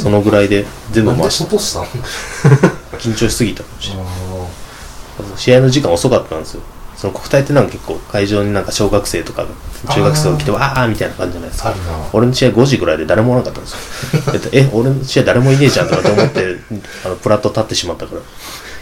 [0.00, 1.44] そのぐらいで全部回した。
[1.44, 1.86] 外したの？
[2.98, 6.60] 緊張しすぎたかもしれないあ試合の時間遅かったんですよ。
[6.96, 9.44] その国体ってなんか結構会場になんか小学生とか
[9.90, 11.74] 中学生が来てわーみたいな感じじゃないですか。
[12.14, 14.50] 俺の試合5時ぐらいで誰もおらなかったんですよ。
[14.52, 16.56] え俺の試合誰もいねえじゃんとかって思って
[17.04, 18.20] あのプラット立ってしまったから。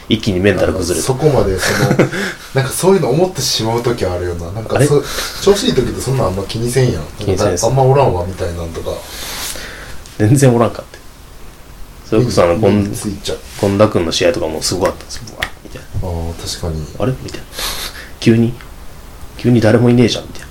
[0.07, 1.89] 一気にメンタル崩れてそこまでその
[2.53, 4.53] なんかそういうの思ってしまう時あるよな。
[4.53, 4.79] なんか
[5.41, 7.03] 調子いい時ってそんなんあんま気にせんやん。
[7.19, 8.91] 気にせんあんまおらんわみたいなんとか
[10.19, 10.99] 全然おらんかって。
[12.07, 15.03] それこそあの目に権ついちゃう権田君の試合とかもすごかった。
[15.03, 15.89] んですよブワーみたいな。
[16.09, 16.87] ああ確かに。
[16.99, 17.13] あれ？
[17.23, 17.47] みたいな。
[18.21, 18.53] 急に？
[19.39, 20.25] 急に誰もいねえじゃん。
[20.25, 20.49] みたいな。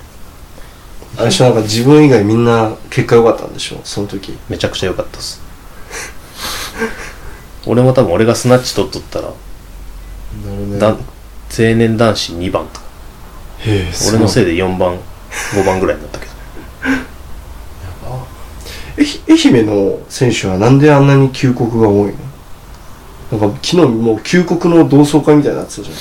[1.16, 3.80] あれでしょなんか自分以外みんな結果良かったんでしょ？
[3.84, 4.36] その時。
[4.48, 5.40] めちゃくちゃ良かったっす。
[7.66, 9.32] 俺も多分俺がスナッチ取っとったら、な
[10.56, 10.78] るね。
[10.78, 10.96] だ青
[11.76, 12.86] 年男子2番とか。
[13.60, 14.98] へえ俺のせいで4番
[15.54, 16.23] 5番ぐらいになったけど
[18.96, 19.04] 愛
[19.58, 22.12] 媛の選手はなんであんなに休国が多い
[23.32, 23.38] の？
[23.38, 25.96] なんか昨日もう休国の同窓会みたいになってたじゃん。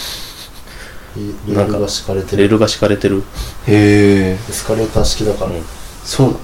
[1.16, 2.38] レールが敷かれてる。
[2.38, 3.24] レールが敷かれてる。
[3.68, 5.64] へえエスカレーター式だから、うん
[6.04, 6.40] そうなんだ。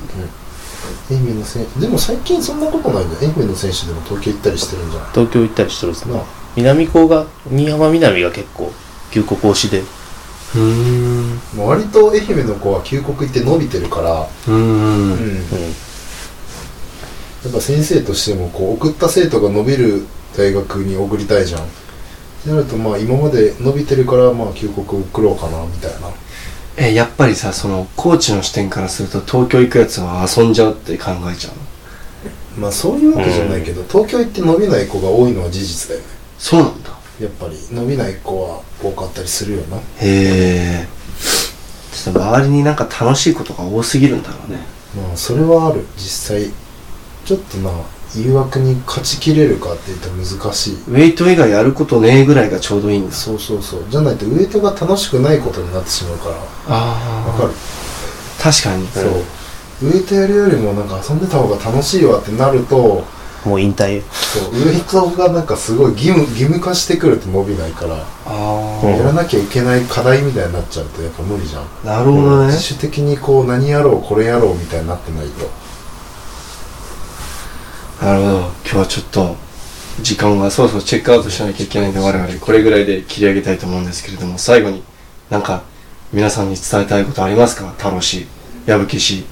[1.11, 3.31] 愛媛の選手でも最近そんなことないんだよ。
[3.35, 5.09] 愛媛の選手でも東京行ったりしてるんじゃない？
[5.11, 6.13] 東京行ったりしてるんですね。
[6.15, 6.23] なあ。
[6.55, 8.71] 南高が新居浜南が結構
[9.11, 9.79] 旧国推しで。
[9.81, 11.35] うーん。
[11.57, 15.11] まあ割と愛媛の子は旧国行って伸びてるから、うーん。
[15.11, 15.19] うん
[17.43, 21.61] やっぱ先生としてもこう送った生徒が伸びる大学に送りたいじゃん。
[21.61, 21.65] っ
[22.43, 26.09] てなるとまあ今まで伸びてるからまあ旧国送ろうかなみたいな。
[26.77, 32.61] えやっぱりさそのコーチの視点からすると東京行くやつは遊んじゃうって考えちゃうの？
[32.61, 36.07] まあそういうわけじゃないけど、東京行って伸びない子が多いのは事実だよね。
[36.37, 36.89] そうなんだ。
[37.21, 39.77] やっぱり伸びない子は多かったりするよな。
[39.77, 40.87] へえ。
[41.91, 44.59] ちょっと周りになんか楽しいことが多すぎるんだろうね。
[44.95, 45.85] まあそれはある。
[45.97, 46.51] 実際
[47.29, 47.69] ちょっとな
[48.15, 50.73] 誘惑に勝ちきれるかって言ったら難しい。
[50.73, 53.13] ウェイト以外やることねえぐらいがちょうどいいんだ。
[53.13, 53.85] そうそうそう。
[53.87, 56.35] じゃないとウエイトが楽しくないことになってしまうから。
[56.69, 57.51] あわかる。
[58.41, 58.87] 確かに。
[58.87, 59.89] そう。
[59.89, 63.03] ウエイトやるよりもなんか遊んでた方が楽しいわってなると
[63.45, 64.01] もう引退。
[64.01, 64.55] そう。
[64.55, 67.95] ウエイトがなんかすごい義務義務化してくると伸びないから、
[68.89, 71.61] やらなきゃいけない課題みたいになっちゃうとやっぱ無理じゃん。
[71.61, 72.53] あなるほどね。
[72.53, 75.68] 自主的にこう何やろうこれやろうみたいになってないと
[78.01, 78.39] なるほど。
[78.39, 79.35] 今日はちょっと
[80.01, 84.83] 時間がそろそろチェックアウトしなきゃいけないんで我々これぐらいで切り上げたいと思うんですけれども最後に
[85.29, 85.63] なんか
[86.13, 87.69] 皆さんに伝えたいことありますか？
[87.77, 88.25] 太郎氏
[88.65, 89.25] 矢吹氏。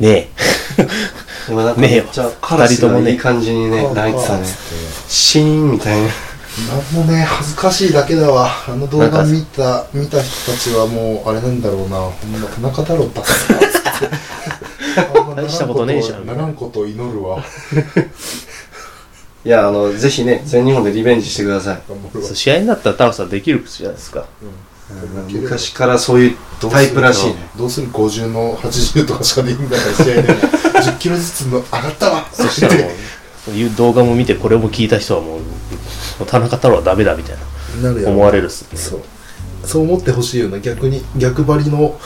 [0.00, 0.28] ね
[1.48, 2.04] 今なんかねえよ。
[2.04, 3.04] めっちゃカラス二人ともね。
[3.04, 4.46] がいい感じにね泣いてたね。
[5.08, 6.08] シーンみたいな
[6.66, 8.50] なんもね恥ずかしいだけだわ。
[8.66, 11.98] あの動画見た見た人たちはもうあれなんだろうな。
[11.98, 13.32] ほんま田中太郎だった
[15.36, 16.26] 大したことねえじゃん。
[16.26, 17.44] ならんことを祈るわ。
[19.44, 21.82] いやあのぜひね全日本でリベンジしてください。
[22.34, 24.26] 試合になったら太郎さんできるじゃないですか
[25.28, 26.36] 昔からそういう
[26.70, 27.36] タイプらしいね。
[27.56, 32.26] どうする50の80とかしかできんだから試合で10キロずつの上がったわ。
[32.32, 32.90] そしたらもう
[33.50, 35.44] いう動画も見てこれも聞いた人はもうも
[36.22, 37.36] う田中太郎はダメだみたい
[37.82, 37.90] な。
[37.90, 38.78] なるよ思われるっすね。
[38.78, 39.00] そう。
[39.64, 40.58] そう思ってほしいよな。
[40.58, 41.98] 逆に逆張りの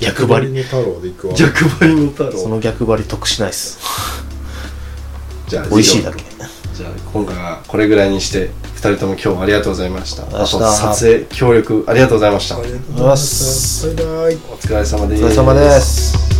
[0.00, 0.50] 逆張り。
[0.50, 1.34] の太郎でいくわ。
[1.34, 2.38] 逆張りの太郎。
[2.38, 3.78] その逆張り得しないっす。
[5.48, 6.22] じゃあ美味しいだけ。
[6.74, 10.24] じゃあ今回はこれぐらいにして2人とも今日はありがとうございました。
[10.24, 12.56] あと撮影協力ありがとうございました。
[12.56, 14.34] ありがとうございますバイバイ。
[14.36, 15.24] お疲れ様です。
[15.24, 16.37] お疲れ様です